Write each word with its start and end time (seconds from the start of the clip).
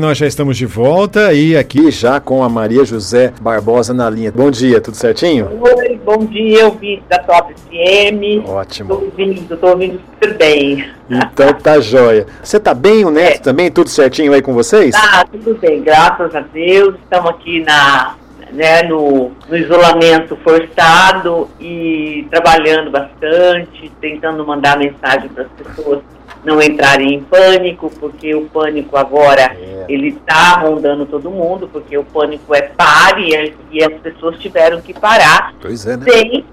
Nós 0.00 0.16
já 0.16 0.28
estamos 0.28 0.56
de 0.56 0.64
volta 0.64 1.32
e 1.32 1.56
aqui 1.56 1.90
já 1.90 2.20
com 2.20 2.44
a 2.44 2.48
Maria 2.48 2.84
José 2.84 3.32
Barbosa 3.40 3.92
na 3.92 4.08
linha. 4.08 4.30
Bom 4.30 4.48
dia, 4.48 4.80
tudo 4.80 4.96
certinho? 4.96 5.60
Oi, 5.60 6.00
bom 6.04 6.18
dia, 6.18 6.60
eu 6.60 6.70
vi 6.70 7.02
da 7.08 7.18
Top 7.18 7.52
FM. 7.52 8.48
Ótimo. 8.48 8.92
Estou 8.92 9.08
ouvindo, 9.08 9.54
estou 9.54 9.70
ouvindo 9.70 10.00
super 10.12 10.38
bem. 10.38 10.88
Então 11.10 11.52
tá 11.52 11.80
jóia. 11.80 12.28
Você 12.40 12.60
tá 12.60 12.74
bem, 12.74 13.04
o 13.04 13.10
Neto 13.10 13.38
é. 13.38 13.42
também? 13.42 13.72
Tudo 13.72 13.90
certinho 13.90 14.32
aí 14.32 14.40
com 14.40 14.54
vocês? 14.54 14.92
Tá, 14.92 15.24
tudo 15.32 15.58
bem, 15.58 15.82
graças 15.82 16.32
a 16.32 16.42
Deus. 16.42 16.94
Estamos 17.02 17.30
aqui 17.30 17.64
na, 17.64 18.14
né, 18.52 18.84
no, 18.84 19.32
no 19.48 19.56
isolamento 19.56 20.36
forçado 20.44 21.48
e 21.58 22.24
trabalhando 22.30 22.92
bastante, 22.92 23.90
tentando 24.00 24.46
mandar 24.46 24.78
mensagem 24.78 25.28
para 25.30 25.42
as 25.42 25.50
pessoas 25.50 26.02
não 26.44 26.62
entrarem 26.62 27.14
em 27.14 27.20
pânico, 27.20 27.90
porque 27.98 28.34
o 28.34 28.46
pânico 28.46 28.96
agora 28.96 29.56
é. 29.58 29.86
ele 29.88 30.08
está 30.08 30.60
rondando 30.60 31.06
todo 31.06 31.30
mundo, 31.30 31.68
porque 31.72 31.96
o 31.96 32.04
pânico 32.04 32.54
é 32.54 32.62
pare 32.62 33.54
e 33.70 33.82
as 33.82 33.94
pessoas 34.00 34.38
tiveram 34.38 34.80
que 34.80 34.94
parar 34.94 35.54
é, 35.64 35.68
né? 35.68 36.04
sem, 36.04 36.44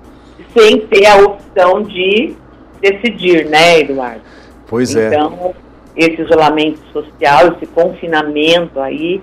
sem 0.56 0.80
ter 0.88 1.06
a 1.06 1.18
opção 1.18 1.84
de 1.84 2.36
decidir, 2.82 3.46
né, 3.46 3.80
Eduardo? 3.80 4.22
Pois 4.68 4.96
então, 4.96 5.04
é. 5.06 5.16
Então, 5.16 5.56
esse 5.96 6.22
isolamento 6.22 6.80
social, 6.92 7.54
esse 7.54 7.66
confinamento 7.68 8.80
aí, 8.80 9.22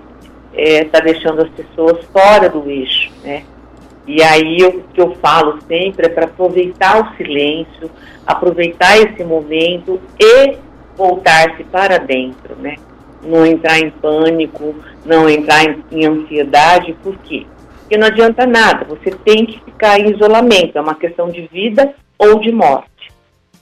está 0.55 0.99
é, 0.99 1.01
deixando 1.01 1.41
as 1.41 1.49
pessoas 1.49 2.03
fora 2.11 2.49
do 2.49 2.69
eixo, 2.69 3.11
né? 3.23 3.43
E 4.05 4.21
aí 4.21 4.57
o 4.63 4.83
que 4.93 4.99
eu 4.99 5.15
falo 5.15 5.59
sempre 5.67 6.07
é 6.07 6.09
para 6.09 6.25
aproveitar 6.25 7.01
o 7.01 7.15
silêncio, 7.15 7.89
aproveitar 8.25 8.97
esse 8.97 9.23
momento 9.23 9.99
e 10.19 10.57
voltar-se 10.95 11.63
para 11.65 11.97
dentro, 11.97 12.55
né? 12.57 12.75
Não 13.21 13.45
entrar 13.45 13.79
em 13.79 13.89
pânico, 13.89 14.75
não 15.05 15.29
entrar 15.29 15.63
em, 15.63 15.83
em, 15.91 16.05
ansiedade, 16.05 16.93
por 17.01 17.17
quê? 17.19 17.45
Porque 17.79 17.97
não 17.97 18.07
adianta 18.07 18.45
nada, 18.45 18.85
você 18.85 19.11
tem 19.11 19.45
que 19.45 19.59
ficar 19.63 19.99
em 19.99 20.11
isolamento, 20.11 20.77
é 20.77 20.81
uma 20.81 20.95
questão 20.95 21.29
de 21.29 21.47
vida 21.47 21.93
ou 22.17 22.39
de 22.39 22.51
morte. 22.51 23.11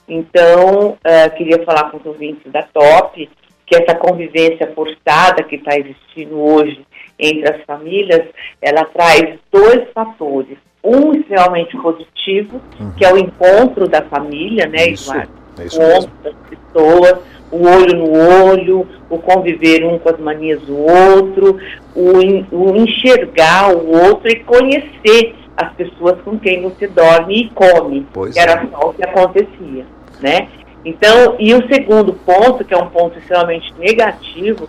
Então, 0.08 0.90
uh, 0.94 1.38
queria 1.38 1.64
falar 1.64 1.92
com 1.92 1.98
os 1.98 2.06
ouvintes 2.06 2.52
da 2.52 2.64
TOP 2.64 3.30
que 3.66 3.76
essa 3.76 3.96
convivência 3.96 4.70
forçada 4.76 5.44
que 5.44 5.56
está 5.56 5.78
existindo 5.78 6.38
hoje 6.38 6.86
entre 7.22 7.56
as 7.56 7.64
famílias, 7.64 8.26
ela 8.62 8.84
traz 8.86 9.38
dois 9.52 9.88
fatores. 9.94 10.58
Um 10.84 11.14
extremamente 11.14 11.78
positivo, 11.78 12.60
uhum. 12.80 12.92
que 12.98 13.06
é 13.06 13.14
o 13.14 13.18
encontro 13.18 13.88
da 13.88 14.02
família, 14.02 14.66
né, 14.68 14.88
isso, 14.88 15.12
Eduardo? 15.12 15.32
É 15.60 15.66
isso 15.66 15.80
o 15.80 15.84
encontro 15.84 16.12
das 16.24 16.34
pessoas, 16.50 17.20
o 17.52 17.68
olho 17.68 17.98
no 17.98 18.50
olho, 18.50 18.88
o 19.10 19.18
conviver 19.20 19.86
um 19.86 20.00
com 20.00 20.10
as 20.10 20.20
manias 20.20 20.60
do 20.62 20.78
outro, 20.78 21.60
o, 21.96 22.56
o 22.56 22.76
enxergar 22.76 23.76
o 23.76 23.92
outro 23.92 24.30
e 24.30 24.38
conhecer 24.38 25.36
as 25.56 25.72
pessoas 25.74 26.20
com 26.22 26.40
quem 26.40 26.62
você 26.62 26.88
dorme 26.88 27.44
e 27.44 27.50
come, 27.50 28.08
pois 28.12 28.34
que 28.34 28.40
era 28.40 28.64
é. 28.64 28.68
só 28.68 28.90
o 28.90 28.94
que 28.94 29.04
acontecia, 29.04 29.86
né? 30.20 30.48
Então, 30.84 31.36
e 31.38 31.54
o 31.54 31.68
segundo 31.68 32.14
ponto, 32.14 32.66
que 32.66 32.74
é 32.74 32.78
um 32.78 32.90
ponto 32.90 33.18
extremamente 33.20 33.72
negativo, 33.78 34.68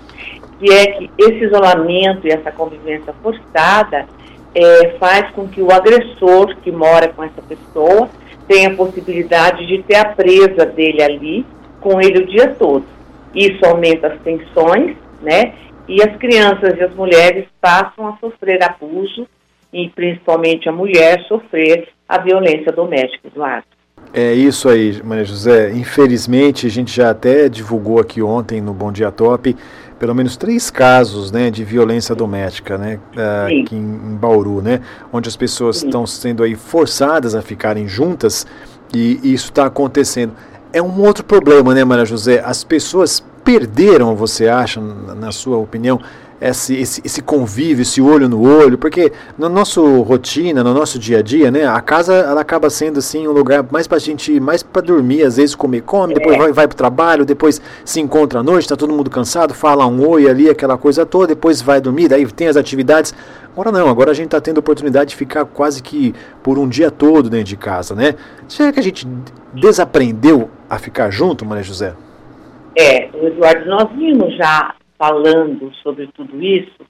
que 0.63 0.73
é 0.73 0.87
que 0.93 1.11
esse 1.19 1.45
isolamento 1.45 2.25
e 2.25 2.31
essa 2.31 2.53
convivência 2.53 3.13
forçada 3.21 4.07
é, 4.55 4.91
faz 5.01 5.29
com 5.33 5.49
que 5.49 5.61
o 5.61 5.73
agressor 5.73 6.55
que 6.63 6.71
mora 6.71 7.09
com 7.09 7.25
essa 7.25 7.43
pessoa 7.43 8.09
tenha 8.47 8.69
a 8.69 8.77
possibilidade 8.77 9.67
de 9.67 9.83
ter 9.83 9.97
a 9.97 10.05
presa 10.05 10.65
dele 10.65 11.03
ali 11.03 11.47
com 11.81 12.01
ele 12.01 12.23
o 12.23 12.27
dia 12.27 12.55
todo. 12.55 12.85
Isso 13.35 13.65
aumenta 13.67 14.07
as 14.07 14.21
tensões, 14.21 14.97
né? 15.21 15.55
E 15.89 16.01
as 16.01 16.17
crianças 16.17 16.79
e 16.79 16.83
as 16.83 16.95
mulheres 16.95 17.47
passam 17.61 18.07
a 18.07 18.17
sofrer 18.19 18.63
abuso 18.63 19.27
e 19.73 19.89
principalmente 19.89 20.69
a 20.69 20.73
mulher 20.73 21.25
sofrer 21.27 21.89
a 22.09 22.19
violência 22.19 22.71
doméstica, 22.71 23.27
Eduardo. 23.27 23.67
É 24.15 24.33
isso 24.35 24.69
aí, 24.69 25.01
Maria 25.03 25.25
José. 25.25 25.73
Infelizmente, 25.73 26.67
a 26.67 26.71
gente 26.71 26.95
já 26.95 27.11
até 27.11 27.49
divulgou 27.49 27.99
aqui 27.99 28.21
ontem 28.21 28.61
no 28.61 28.75
Bom 28.75 28.93
Dia 28.93 29.11
Top 29.11 29.57
pelo 30.03 30.17
menos 30.17 30.37
três 30.37 30.69
casos 30.69 31.31
né, 31.31 31.49
de 31.49 31.63
violência 31.63 32.13
doméstica 32.13 32.77
né, 32.77 32.99
uh, 33.17 33.63
aqui 33.63 33.77
em, 33.77 33.79
em, 33.79 34.17
Bauru, 34.17 34.61
né, 34.61 34.81
onde 35.13 35.29
as 35.29 35.37
pessoas 35.37 35.77
Sim. 35.77 35.87
estão 35.87 36.05
sendo 36.05 36.43
aí 36.43 36.57
forçadas 36.57 37.37
a 37.37 37.41
ficarem 37.41 37.87
juntas 37.87 38.45
e, 38.93 39.21
e 39.23 39.33
isso 39.33 39.51
está 39.51 39.67
acontecendo. 39.67 40.33
É 40.73 40.83
um 40.83 41.01
outro 41.03 41.23
problema, 41.23 41.73
né, 41.73 41.85
Maria 41.85 42.05
José? 42.05 42.43
As 42.45 42.65
pessoas 42.65 43.25
perderam, 43.45 44.17
você 44.17 44.49
acha, 44.49 44.81
na 44.81 45.31
sua 45.31 45.57
opinião, 45.59 46.01
esse, 46.49 46.75
esse, 46.75 47.03
esse, 47.05 47.23
convívio, 47.23 47.83
esse 47.83 48.01
olho 48.01 48.29
no 48.29 48.43
olho, 48.43 48.77
porque 48.77 49.13
na 49.39 49.49
nossa 49.49 49.81
rotina, 49.81 50.65
no 50.65 50.75
nosso 50.75 50.99
dia 50.99 51.19
a 51.19 51.23
dia, 51.23 51.51
né, 51.51 51.67
a 51.67 51.81
casa 51.81 52.15
ela 52.15 52.41
acaba 52.41 52.69
sendo 52.69 52.99
assim 52.99 53.29
um 53.29 53.33
lugar 53.33 53.65
mais 53.71 53.87
para 53.87 53.99
gente, 53.99 54.41
mais 54.41 54.63
para 54.63 54.83
dormir, 54.83 55.23
às 55.23 55.37
vezes 55.37 55.55
comer, 55.55 55.83
come, 55.83 56.15
depois 56.15 56.37
vai, 56.37 56.53
vai 56.53 56.69
para 56.69 56.75
o 56.75 56.77
trabalho, 56.77 57.25
depois 57.25 57.61
se 57.85 58.01
encontra 58.01 58.41
à 58.41 58.43
noite, 58.43 58.65
está 58.65 58.77
todo 58.77 58.93
mundo 58.93 59.09
cansado, 59.09 59.55
fala 59.55 59.87
um 59.87 60.07
oi 60.07 60.29
ali, 60.29 60.51
aquela 60.51 60.77
coisa 60.77 61.07
toda, 61.07 61.29
depois 61.29 61.63
vai 61.63 61.81
dormir, 61.81 62.09
daí 62.09 62.27
tem 62.27 62.49
as 62.49 62.57
atividades. 62.57 63.15
Agora 63.53 63.71
não, 63.71 63.89
agora 63.89 64.11
a 64.11 64.15
gente 64.15 64.27
está 64.27 64.41
tendo 64.41 64.57
a 64.57 64.61
oportunidade 64.61 65.11
de 65.11 65.17
ficar 65.17 65.45
quase 65.45 65.83
que 65.83 66.15
por 66.43 66.59
um 66.59 66.69
dia 66.69 66.91
todo 66.91 67.31
dentro 67.31 67.47
de 67.47 67.57
casa, 67.57 67.95
né? 67.95 68.15
Será 68.49 68.73
que 68.73 68.81
a 68.81 68.83
gente 68.83 69.07
desaprendeu 69.53 70.51
a 70.69 70.79
ficar 70.79 71.11
junto, 71.11 71.45
Maria 71.45 71.63
José? 71.63 71.95
É, 72.77 73.09
Eduardo, 73.27 73.69
nós 73.69 73.91
vimos 73.95 74.35
já 74.37 74.75
falando 75.03 75.75
sobre 75.83 76.07
tudo 76.15 76.41
isso, 76.41 76.87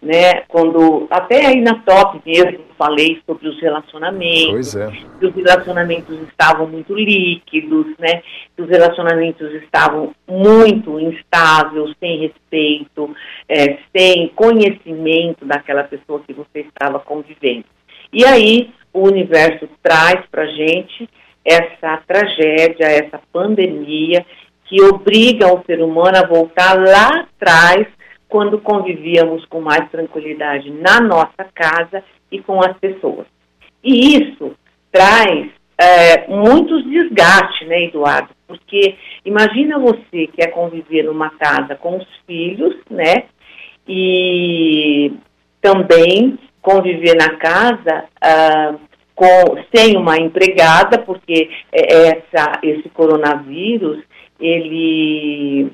né? 0.00 0.42
Quando 0.46 1.08
até 1.10 1.46
aí 1.46 1.60
na 1.60 1.80
top 1.80 2.22
mesmo 2.24 2.64
falei 2.78 3.20
sobre 3.26 3.48
os 3.48 3.60
relacionamentos, 3.60 4.76
é. 4.76 4.92
que 5.18 5.26
os 5.26 5.34
relacionamentos 5.34 6.16
estavam 6.28 6.68
muito 6.68 6.94
líquidos, 6.94 7.86
né? 7.98 8.22
Que 8.54 8.62
os 8.62 8.68
relacionamentos 8.68 9.52
estavam 9.54 10.14
muito 10.28 11.00
instáveis, 11.00 11.92
sem 11.98 12.20
respeito, 12.20 13.12
é, 13.48 13.78
sem 13.96 14.28
conhecimento 14.28 15.44
daquela 15.44 15.82
pessoa 15.82 16.22
que 16.24 16.32
você 16.32 16.60
estava 16.60 17.00
convivendo. 17.00 17.64
E 18.12 18.24
aí 18.24 18.70
o 18.92 19.08
universo 19.08 19.68
traz 19.82 20.24
para 20.30 20.46
gente 20.46 21.08
essa 21.44 22.00
tragédia, 22.06 22.86
essa 22.86 23.20
pandemia 23.32 24.24
que 24.66 24.82
obriga 24.82 25.52
o 25.52 25.62
ser 25.64 25.82
humano 25.82 26.16
a 26.18 26.26
voltar 26.26 26.74
lá 26.74 27.20
atrás, 27.20 27.86
quando 28.28 28.60
convivíamos 28.60 29.44
com 29.46 29.60
mais 29.60 29.88
tranquilidade 29.90 30.70
na 30.70 31.00
nossa 31.00 31.44
casa 31.54 32.02
e 32.30 32.40
com 32.40 32.60
as 32.60 32.76
pessoas. 32.78 33.26
E 33.82 34.16
isso 34.16 34.52
traz 34.90 35.48
é, 35.78 36.26
muitos 36.28 36.84
desgastes, 36.84 37.68
né, 37.68 37.84
Eduardo? 37.84 38.30
Porque 38.46 38.96
imagina 39.24 39.78
você 39.78 40.26
que 40.26 40.42
é 40.42 40.48
conviver 40.48 41.04
numa 41.04 41.30
casa 41.30 41.74
com 41.76 41.98
os 41.98 42.06
filhos, 42.26 42.74
né? 42.90 43.24
E 43.86 45.12
também 45.60 46.38
conviver 46.60 47.14
na 47.14 47.36
casa 47.36 48.04
ah, 48.20 48.74
com, 49.14 49.56
sem 49.74 49.96
uma 49.96 50.16
empregada, 50.18 50.98
porque 50.98 51.48
essa, 51.72 52.58
esse 52.62 52.88
coronavírus 52.90 54.02
ele, 54.40 55.70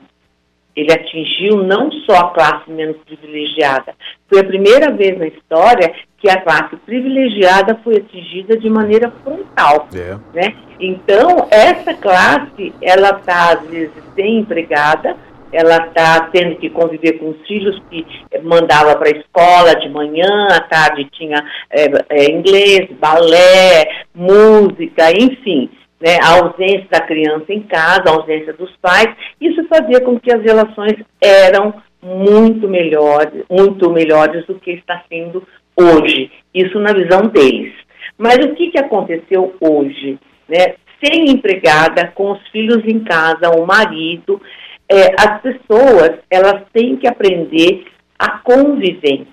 ele 0.75 0.93
atingiu 0.93 1.62
não 1.62 1.91
só 2.06 2.17
a 2.17 2.31
classe 2.31 2.71
menos 2.71 2.97
privilegiada, 3.05 3.95
foi 4.28 4.41
a 4.41 4.45
primeira 4.45 4.91
vez 4.91 5.19
na 5.19 5.27
história 5.27 5.93
que 6.19 6.28
a 6.28 6.41
classe 6.41 6.77
privilegiada 6.77 7.78
foi 7.83 7.97
atingida 7.97 8.56
de 8.56 8.71
maneira 8.71 9.12
frontal, 9.23 9.89
é. 9.95 10.17
né? 10.33 10.55
Então, 10.78 11.49
essa 11.50 11.95
classe, 11.95 12.73
ela 12.81 13.11
está, 13.11 13.53
às 13.53 13.69
vezes, 13.69 13.93
sem 14.15 14.39
empregada, 14.39 15.17
ela 15.53 15.87
está 15.87 16.29
tendo 16.33 16.56
que 16.56 16.71
conviver 16.71 17.19
com 17.19 17.31
os 17.31 17.47
filhos 17.47 17.81
que 17.91 18.06
mandava 18.43 18.97
para 18.97 19.08
a 19.08 19.19
escola 19.19 19.75
de 19.76 19.88
manhã, 19.91 20.47
à 20.50 20.61
tarde 20.61 21.05
tinha 21.12 21.44
é, 21.70 21.91
é, 22.08 22.31
inglês, 22.31 22.88
balé, 22.99 24.05
música, 24.15 25.12
enfim 25.12 25.69
né, 26.02 26.19
a 26.20 26.40
ausência 26.40 26.88
da 26.90 27.00
criança 27.00 27.52
em 27.52 27.62
casa, 27.62 28.02
a 28.06 28.12
ausência 28.12 28.52
dos 28.54 28.75
pais, 28.78 29.08
isso 29.40 29.64
fazia 29.69 30.00
com 30.00 30.19
que 30.19 30.32
as 30.32 30.43
relações 30.43 30.96
eram 31.22 31.72
muito 32.02 32.69
melhores, 32.69 33.44
muito 33.49 33.88
melhores 33.88 34.44
do 34.46 34.56
que 34.56 34.72
está 34.72 35.04
sendo 35.08 35.46
hoje. 35.76 36.32
Isso 36.52 36.81
na 36.81 36.93
visão 36.93 37.28
deles. 37.28 37.72
Mas 38.19 38.38
o 38.44 38.54
que, 38.54 38.70
que 38.72 38.78
aconteceu 38.78 39.54
hoje? 39.60 40.19
Né? 40.49 40.75
Sem 41.02 41.31
empregada, 41.31 42.08
com 42.08 42.32
os 42.32 42.48
filhos 42.48 42.84
em 42.84 43.00
casa, 43.05 43.50
o 43.56 43.64
marido, 43.64 44.43
é, 44.88 45.14
as 45.16 45.40
pessoas 45.40 46.19
elas 46.28 46.62
têm 46.72 46.96
que 46.96 47.06
aprender 47.06 47.84
a 48.19 48.38
convivência. 48.38 49.28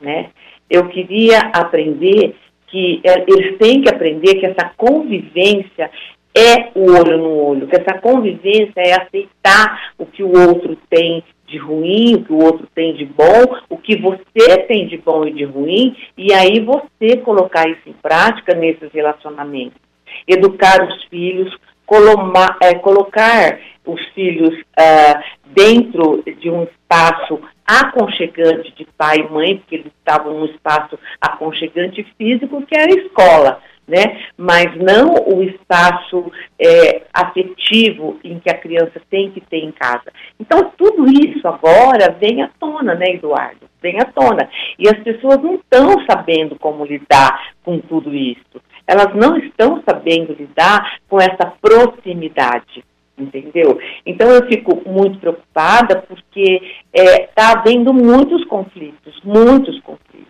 Né? 0.00 0.30
Eu 0.70 0.88
queria 0.88 1.38
aprender 1.52 2.34
que 2.70 3.00
é, 3.04 3.24
eles 3.26 3.58
têm 3.58 3.80
que 3.80 3.88
aprender 3.88 4.34
que 4.34 4.46
essa 4.46 4.70
convivência 4.76 5.90
é 6.36 6.70
o 6.74 6.92
olho 6.92 7.18
no 7.18 7.34
olho, 7.44 7.66
que 7.66 7.76
essa 7.76 7.98
convivência 7.98 8.72
é 8.76 8.92
aceitar 8.92 9.92
o 9.98 10.06
que 10.06 10.22
o 10.22 10.30
outro 10.48 10.76
tem 10.88 11.24
de 11.46 11.58
ruim, 11.58 12.14
o 12.14 12.24
que 12.24 12.32
o 12.32 12.44
outro 12.44 12.68
tem 12.74 12.94
de 12.94 13.06
bom, 13.06 13.56
o 13.68 13.76
que 13.76 13.96
você 13.96 14.58
tem 14.68 14.86
de 14.86 14.98
bom 14.98 15.26
e 15.26 15.32
de 15.32 15.44
ruim, 15.44 15.96
e 16.16 16.32
aí 16.32 16.60
você 16.60 17.16
colocar 17.16 17.68
isso 17.68 17.88
em 17.88 17.94
prática 17.94 18.54
nesses 18.54 18.92
relacionamentos. 18.92 19.80
Educar 20.26 20.86
os 20.86 21.04
filhos, 21.04 21.56
coloma, 21.86 22.56
é, 22.62 22.74
colocar 22.74 23.58
os 23.84 24.04
filhos 24.08 24.50
uh, 24.50 25.22
dentro 25.46 26.22
de 26.38 26.50
um 26.50 26.64
espaço 26.64 27.40
aconchegante 27.68 28.72
de 28.74 28.86
pai 28.96 29.18
e 29.18 29.30
mãe, 29.30 29.58
porque 29.58 29.76
eles 29.76 29.92
estavam 29.98 30.32
num 30.32 30.46
espaço 30.46 30.98
aconchegante 31.20 32.02
físico, 32.16 32.64
que 32.66 32.76
era 32.76 32.90
a 32.90 32.96
escola 32.96 33.62
né? 33.88 34.20
Mas 34.36 34.76
não 34.76 35.14
o 35.14 35.42
espaço 35.42 36.30
é, 36.58 37.02
afetivo 37.12 38.20
em 38.22 38.38
que 38.38 38.50
a 38.50 38.58
criança 38.58 39.00
tem 39.08 39.30
que 39.30 39.40
ter 39.40 39.64
em 39.64 39.72
casa. 39.72 40.12
Então, 40.38 40.70
tudo 40.76 41.06
isso 41.10 41.48
agora 41.48 42.14
vem 42.20 42.42
à 42.42 42.50
tona, 42.60 42.94
né, 42.94 43.14
Eduardo? 43.14 43.66
Vem 43.80 43.98
à 43.98 44.04
tona. 44.04 44.48
E 44.78 44.86
as 44.86 44.98
pessoas 45.02 45.40
não 45.42 45.54
estão 45.54 46.04
sabendo 46.04 46.56
como 46.56 46.84
lidar 46.84 47.54
com 47.64 47.78
tudo 47.78 48.14
isso. 48.14 48.60
Elas 48.86 49.14
não 49.14 49.38
estão 49.38 49.82
sabendo 49.88 50.34
lidar 50.34 50.98
com 51.08 51.18
essa 51.18 51.52
proximidade 51.60 52.84
entendeu? 53.18 53.78
Então 54.04 54.30
eu 54.30 54.46
fico 54.46 54.82
muito 54.88 55.18
preocupada 55.18 56.04
porque 56.08 56.62
está 56.92 57.12
é, 57.12 57.28
tá 57.34 57.52
havendo 57.52 57.92
muitos 57.92 58.44
conflitos, 58.44 59.20
muitos 59.24 59.80
conflitos. 59.80 60.28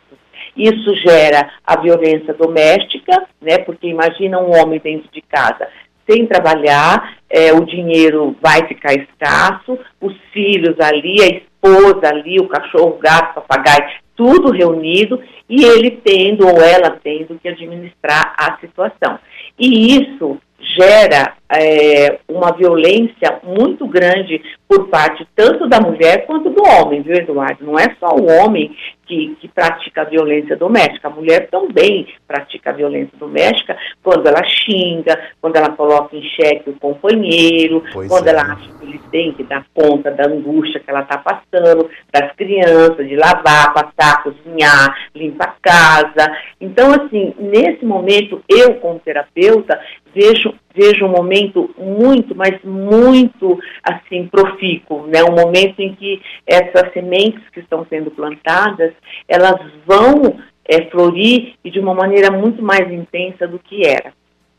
Isso 0.57 0.95
gera 0.97 1.51
a 1.65 1.81
violência 1.81 2.35
doméstica, 2.35 3.27
né? 3.41 3.59
Porque 3.59 3.87
imagina 3.87 4.41
um 4.41 4.57
homem 4.59 4.81
dentro 4.81 5.09
de 5.13 5.23
casa 5.23 5.69
sem 6.09 6.27
trabalhar, 6.27 7.19
é, 7.29 7.53
o 7.53 7.67
dinheiro 7.67 8.35
vai 8.41 8.67
ficar 8.67 8.95
escasso, 8.95 9.79
os 10.01 10.17
filhos 10.33 10.81
ali, 10.81 11.23
a 11.23 11.27
esposa 11.27 12.09
ali, 12.09 12.41
o 12.41 12.49
cachorro, 12.49 12.97
o 12.97 12.99
gato, 12.99 13.39
o 13.39 13.43
papagaio, 13.43 13.91
tudo 14.17 14.51
reunido 14.51 15.23
e 15.49 15.65
ele 15.65 16.01
tendo 16.03 16.47
ou 16.47 16.61
ela 16.61 16.99
tendo 17.03 17.39
que 17.39 17.49
administrar 17.49 18.35
a 18.39 18.59
situação. 18.59 19.19
E 19.59 19.97
isso 19.97 20.39
gera 20.59 21.35
é, 21.51 22.19
uma 22.29 22.53
violência 22.53 23.41
muito 23.43 23.87
grande 23.87 24.43
por 24.69 24.89
parte 24.89 25.27
tanto 25.35 25.67
da 25.67 25.81
mulher 25.81 26.27
quanto 26.27 26.51
do 26.51 26.63
homem, 26.63 27.01
viu, 27.01 27.15
Eduardo? 27.15 27.65
Não 27.65 27.79
é 27.79 27.97
só 27.99 28.15
o 28.15 28.27
homem 28.27 28.77
que, 29.07 29.35
que 29.41 29.49
pratica 29.49 30.03
a 30.03 30.05
violência 30.05 30.55
doméstica, 30.55 31.09
a 31.09 31.11
mulher 31.11 31.49
também 31.49 32.07
pratica 32.27 32.69
a 32.69 32.75
violência 32.75 33.17
doméstica 33.19 33.77
quando 34.03 34.27
ela 34.27 34.45
xinga, 34.45 35.19
quando 35.41 35.57
ela 35.57 35.71
coloca 35.71 36.15
em 36.15 36.23
xeque 36.23 36.69
o 36.69 36.79
companheiro, 36.79 37.83
pois 37.91 38.09
quando 38.09 38.27
é. 38.27 38.31
ela 38.31 38.43
acha 38.43 38.69
que 38.79 38.85
ele 38.85 39.01
tem 39.11 39.33
que 39.33 39.43
dar 39.45 39.65
conta 39.73 40.11
da 40.11 40.27
angústia 40.27 40.81
que 40.81 40.91
ela 40.91 41.01
está 41.01 41.17
passando, 41.17 41.89
das 42.13 42.31
crianças, 42.37 43.09
de 43.09 43.17
lavar, 43.17 43.73
passar, 43.73 44.23
cozinhar, 44.23 44.95
limpar 45.15 45.49
a 45.49 45.57
casa. 45.63 46.37
Então, 46.61 46.93
assim, 46.93 47.35
nesse 47.39 47.85
momento, 47.87 48.43
eu, 48.47 48.75
como 48.75 48.99
terapeuta, 48.99 49.81
vejo 50.15 50.53
vejo 50.75 51.05
um 51.05 51.11
momento 51.11 51.71
muito, 51.79 52.35
mas 52.35 52.63
muito 52.63 53.59
assim 53.83 54.27
profícuo, 54.27 55.07
né? 55.07 55.23
Um 55.25 55.35
momento 55.35 55.81
em 55.81 55.95
que 55.95 56.21
essas 56.47 56.93
sementes 56.93 57.43
que 57.51 57.61
estão 57.61 57.87
sendo 57.89 58.11
plantadas, 58.11 58.93
elas 59.27 59.61
vão 59.87 60.39
é, 60.69 60.83
florir 60.91 61.55
e 61.65 61.71
de 61.71 61.81
uma 61.81 61.95
maneira 61.95 62.31
muito 62.31 62.63
mais 62.63 62.91
intensa 62.93 63.49
do 63.49 63.59
que 63.59 63.87
era, 63.87 64.13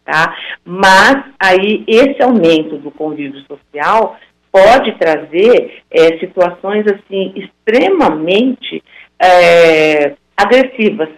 tá? 0.03 0.35
Mas 0.65 1.23
aí 1.39 1.83
esse 1.87 2.21
aumento 2.21 2.77
do 2.77 2.91
convívio 2.91 3.41
social 3.47 4.17
pode 4.51 4.97
trazer 4.97 5.83
é, 5.91 6.17
situações 6.17 6.85
assim 6.87 7.33
extremamente 7.35 8.83
é, 9.21 10.15
agressivas 10.35 11.09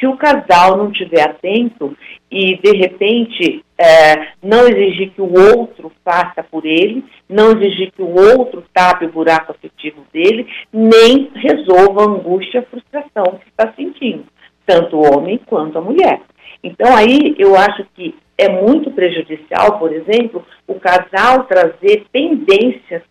se 0.00 0.06
o 0.06 0.16
casal 0.16 0.78
não 0.78 0.90
estiver 0.90 1.22
atento 1.22 1.94
e, 2.30 2.56
de 2.56 2.76
repente, 2.76 3.62
é, 3.78 4.28
não 4.42 4.66
exigir 4.66 5.10
que 5.10 5.20
o 5.20 5.30
outro 5.54 5.92
faça 6.02 6.42
por 6.42 6.64
ele, 6.64 7.04
não 7.28 7.52
exigir 7.52 7.92
que 7.92 8.02
o 8.02 8.08
outro 8.08 8.64
tape 8.72 9.04
o 9.04 9.12
buraco 9.12 9.52
afetivo 9.52 10.02
dele, 10.10 10.48
nem 10.72 11.30
resolva 11.34 12.02
a 12.02 12.08
angústia 12.08 12.60
a 12.60 12.64
frustração 12.64 13.38
que 13.38 13.48
está 13.50 13.72
sentindo, 13.74 14.24
tanto 14.66 14.96
o 14.96 15.14
homem 15.14 15.38
quanto 15.44 15.76
a 15.76 15.82
mulher. 15.82 16.22
Então, 16.64 16.96
aí 16.96 17.34
eu 17.38 17.54
acho 17.54 17.84
que 17.94 18.14
é 18.38 18.48
muito 18.48 18.90
prejudicial, 18.92 19.78
por 19.78 19.92
exemplo, 19.92 20.44
o 20.66 20.80
casal 20.80 21.44
trazer 21.44 22.06
pendências 22.10 23.02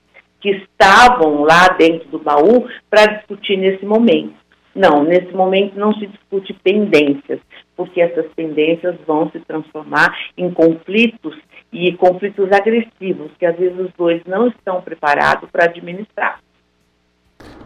que 0.42 0.50
estavam 0.50 1.44
lá 1.44 1.68
dentro 1.78 2.08
do 2.10 2.18
baú 2.18 2.68
para 2.90 3.06
discutir 3.06 3.58
nesse 3.58 3.86
momento. 3.86 4.34
Não, 4.80 5.04
nesse 5.04 5.34
momento 5.34 5.78
não 5.78 5.94
se 5.94 6.08
discute 6.08 6.54
pendências, 6.64 7.42
porque 7.76 8.00
essas 8.00 8.26
pendências 8.34 8.96
vão 9.06 9.30
se 9.30 9.38
transformar 9.42 10.18
em 10.38 10.50
conflitos 10.52 11.38
e 11.70 11.92
conflitos 11.98 12.50
agressivos, 12.50 13.30
que 13.38 13.46
às 13.46 13.58
vezes 13.58 13.78
os 13.78 13.92
dois 13.98 14.22
não 14.26 14.48
estão 14.48 14.82
preparados 14.82 15.50
para 15.52 15.66
administrar. 15.66 16.40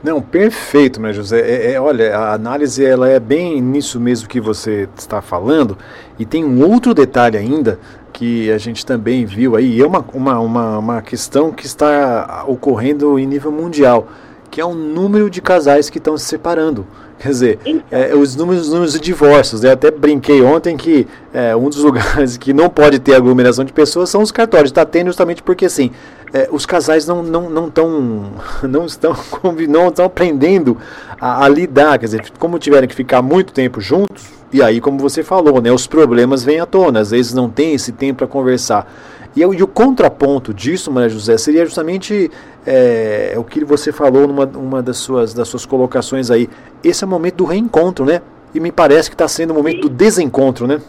Não, 0.03 0.23
perfeito, 0.23 0.99
né, 0.99 1.13
José? 1.13 1.39
É, 1.39 1.73
é, 1.73 1.79
olha, 1.79 2.17
a 2.17 2.33
análise 2.33 2.83
ela 2.83 3.07
é 3.07 3.19
bem 3.19 3.61
nisso 3.61 3.99
mesmo 3.99 4.27
que 4.27 4.41
você 4.41 4.89
está 4.97 5.21
falando, 5.21 5.77
e 6.17 6.25
tem 6.25 6.43
um 6.43 6.67
outro 6.67 6.95
detalhe 6.95 7.37
ainda 7.37 7.79
que 8.11 8.49
a 8.51 8.57
gente 8.57 8.83
também 8.83 9.23
viu 9.23 9.55
aí, 9.55 9.79
é 9.79 9.85
uma, 9.85 10.03
uma, 10.15 10.39
uma, 10.39 10.79
uma 10.79 11.01
questão 11.03 11.51
que 11.51 11.67
está 11.67 12.43
ocorrendo 12.47 13.19
em 13.19 13.27
nível 13.27 13.51
mundial 13.51 14.07
que 14.53 14.61
é 14.61 14.65
o 14.65 14.75
número 14.75 15.31
de 15.31 15.41
casais 15.41 15.89
que 15.89 15.97
estão 15.97 16.15
se 16.15 16.25
separando. 16.25 16.85
Quer 17.17 17.29
dizer, 17.29 17.59
então. 17.65 17.81
é, 17.89 18.13
os, 18.13 18.35
números, 18.35 18.67
os 18.67 18.69
números 18.71 18.93
de 18.93 18.99
divórcios. 18.99 19.63
Eu 19.63 19.71
até 19.71 19.89
brinquei 19.89 20.43
ontem 20.43 20.77
que 20.77 21.07
é, 21.33 21.55
um 21.55 21.69
dos 21.69 21.79
lugares 21.83 22.37
que 22.37 22.53
não 22.53 22.69
pode 22.69 22.99
ter 22.99 23.15
aglomeração 23.15 23.65
de 23.65 23.73
pessoas 23.73 24.11
são 24.11 24.21
os 24.21 24.31
cartórios. 24.31 24.69
Está 24.69 24.85
tendo 24.85 25.07
justamente 25.07 25.41
porque 25.41 25.65
assim, 25.65 25.89
é, 26.31 26.47
os 26.51 26.67
casais 26.67 27.07
não, 27.07 27.23
não, 27.23 27.49
não, 27.49 27.67
tão, 27.67 28.33
não 28.61 28.85
estão 28.85 29.15
não 29.67 29.87
estão 29.87 30.05
aprendendo 30.05 30.77
a, 31.19 31.45
a, 31.45 31.49
lidar. 31.49 31.97
Quer 31.97 32.05
dizer, 32.05 32.23
como 32.37 32.59
tiverem 32.59 32.87
que 32.87 32.93
ficar 32.93 33.23
muito 33.23 33.53
tempo 33.53 33.81
juntos, 33.81 34.23
e 34.51 34.61
aí, 34.61 34.79
como 34.79 34.99
você 34.99 35.23
falou, 35.23 35.59
né, 35.63 35.71
os 35.71 35.87
problemas 35.87 36.43
vêm 36.43 36.59
à 36.59 36.67
tona. 36.67 36.99
Às 36.99 37.09
vezes 37.09 37.33
não 37.33 37.49
tem 37.49 37.73
esse 37.73 37.91
tempo 37.91 38.19
para 38.19 38.27
conversar. 38.27 38.87
E, 39.35 39.41
e, 39.41 39.63
o 39.63 39.67
contraponto 39.67 40.53
disso, 40.53 40.91
Maria 40.91 41.09
José, 41.09 41.37
seria 41.37 41.65
justamente 41.65 42.29
é, 42.65 43.33
o 43.37 43.43
que 43.43 43.63
você 43.65 43.91
falou 43.91 44.27
numa 44.27 44.45
uma 44.45 44.81
das 44.81 44.97
suas, 44.97 45.33
das 45.33 45.47
suas 45.47 45.65
colocações 45.65 46.29
aí. 46.29 46.47
Esse 46.83 47.03
é 47.03 47.07
o 47.07 47.09
momento 47.09 47.37
do 47.37 47.45
reencontro, 47.45 48.05
né? 48.05 48.21
E 48.53 48.59
me 48.59 48.71
parece 48.71 49.09
que 49.09 49.15
está 49.15 49.27
sendo 49.27 49.51
o 49.51 49.55
momento 49.55 49.81
do 49.81 49.89
desencontro, 49.89 50.67
né? 50.67 50.79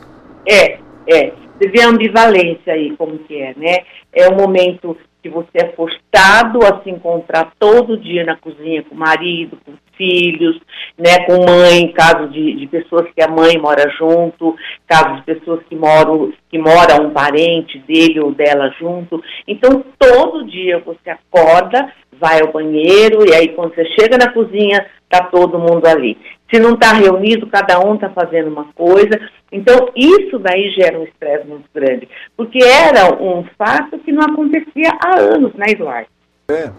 É, 0.47 0.79
é. 1.09 1.33
Você 1.59 1.69
vê 1.69 1.83
a 1.83 1.89
ambivalência 1.89 2.73
aí, 2.73 2.95
como 2.97 3.19
que 3.19 3.37
é, 3.37 3.55
né? 3.57 3.79
É 4.13 4.29
o 4.29 4.37
momento 4.37 4.97
que 5.25 5.31
você 5.31 5.49
é 5.55 5.73
forçado 5.73 6.59
a 6.67 6.83
se 6.83 6.91
encontrar 6.91 7.53
todo 7.59 7.97
dia 7.97 8.25
na 8.25 8.37
cozinha 8.37 8.83
com 8.83 8.95
o 8.95 8.99
marido, 8.99 9.59
com 9.65 9.73
filhos, 9.97 10.61
né, 10.99 11.25
com 11.25 11.47
mãe, 11.47 11.91
caso 11.93 12.29
de, 12.29 12.57
de 12.57 12.67
pessoas 12.67 13.07
que 13.15 13.23
a 13.23 13.29
mãe 13.29 13.57
mora 13.57 13.89
junto, 13.97 14.55
caso 14.87 15.17
de 15.17 15.23
pessoas 15.23 15.63
que 15.67 15.75
moram, 15.75 16.31
que 16.51 16.59
mora 16.59 17.01
um 17.01 17.09
parente 17.09 17.79
dele 17.79 18.21
ou 18.21 18.33
dela 18.33 18.69
junto. 18.79 19.23
Então, 19.49 19.83
todo 19.99 20.45
dia 20.45 20.83
você 20.85 21.09
acorda, 21.09 21.91
vai 22.21 22.43
ao 22.43 22.53
banheiro, 22.53 23.27
e 23.27 23.33
aí 23.35 23.49
quando 23.49 23.75
você 23.75 23.87
chega 23.99 24.19
na 24.19 24.31
cozinha, 24.31 24.85
está 25.05 25.25
todo 25.25 25.59
mundo 25.59 25.87
ali. 25.87 26.19
Se 26.55 26.61
não 26.61 26.75
está 26.75 26.93
reunido, 26.93 27.49
cada 27.49 27.81
um 27.81 27.97
está 27.97 28.09
fazendo 28.11 28.49
uma 28.49 28.67
coisa. 28.77 29.19
Então, 29.51 29.89
isso 29.97 30.39
daí 30.39 30.71
gera 30.71 31.01
um 31.01 31.03
estresse 31.03 31.49
muito 31.49 31.65
grande, 31.75 32.09
porque 32.37 32.63
era 32.63 33.13
um 33.21 33.45
fato 33.59 33.99
que 33.99 34.13
não 34.13 34.23
acontecia 34.23 34.93
há 35.05 35.19
anos, 35.19 35.53
né, 35.55 35.67
Eduardo? 35.71 36.07
É, 36.49 36.71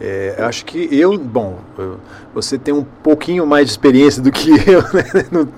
é, 0.00 0.36
acho 0.38 0.64
que 0.64 0.88
eu, 0.96 1.18
bom, 1.18 1.58
você 2.32 2.56
tem 2.56 2.72
um 2.72 2.84
pouquinho 2.84 3.44
mais 3.44 3.66
de 3.66 3.72
experiência 3.72 4.22
do 4.22 4.30
que 4.30 4.50
eu 4.70 4.82
né, 4.82 5.02
no, 5.32 5.48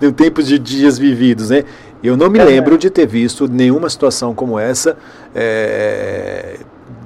no 0.00 0.12
tempo 0.12 0.42
de 0.42 0.58
dias 0.58 0.98
vividos, 0.98 1.50
né? 1.50 1.64
Eu 2.02 2.16
não 2.16 2.30
me 2.30 2.42
lembro 2.42 2.78
de 2.78 2.88
ter 2.88 3.06
visto 3.06 3.46
nenhuma 3.46 3.90
situação 3.90 4.34
como 4.34 4.58
essa. 4.58 4.96
É, 5.34 6.56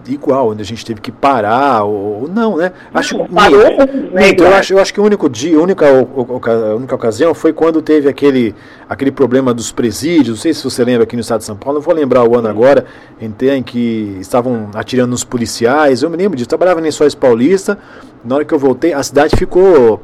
igual, 0.08 0.50
onde 0.50 0.62
a 0.62 0.64
gente 0.64 0.84
teve 0.84 1.00
que 1.00 1.10
parar 1.10 1.84
ou 1.84 2.28
não, 2.28 2.56
né? 2.56 2.72
Acho, 2.92 3.18
não, 3.18 3.26
parou, 3.26 3.62
né, 4.12 4.32
eu, 4.36 4.54
acho, 4.54 4.72
eu 4.74 4.78
acho 4.78 4.92
que 4.92 5.00
o 5.00 5.04
único 5.04 5.28
dia, 5.28 5.56
a 5.58 5.60
única, 5.60 5.86
a 5.86 6.74
única 6.74 6.94
ocasião 6.94 7.34
foi 7.34 7.52
quando 7.52 7.82
teve 7.82 8.08
aquele, 8.08 8.54
aquele 8.88 9.10
problema 9.10 9.52
dos 9.52 9.72
presídios, 9.72 10.28
não 10.28 10.36
sei 10.36 10.54
se 10.54 10.62
você 10.62 10.84
lembra 10.84 11.04
aqui 11.04 11.16
no 11.16 11.20
estado 11.20 11.40
de 11.40 11.46
São 11.46 11.56
Paulo, 11.56 11.78
não 11.78 11.84
vou 11.84 11.94
lembrar 11.94 12.24
o 12.24 12.36
ano 12.36 12.48
agora, 12.48 12.84
em, 13.20 13.32
em 13.48 13.62
que 13.62 14.16
estavam 14.20 14.70
atirando 14.74 15.10
nos 15.10 15.24
policiais, 15.24 16.02
eu 16.02 16.10
me 16.10 16.16
lembro 16.16 16.36
disso, 16.36 16.48
trabalhava 16.48 16.80
em 16.80 16.84
Lençóis 16.84 17.14
Paulista, 17.14 17.78
na 18.24 18.36
hora 18.36 18.44
que 18.44 18.54
eu 18.54 18.58
voltei, 18.58 18.92
a 18.92 19.02
cidade 19.02 19.36
ficou 19.36 20.00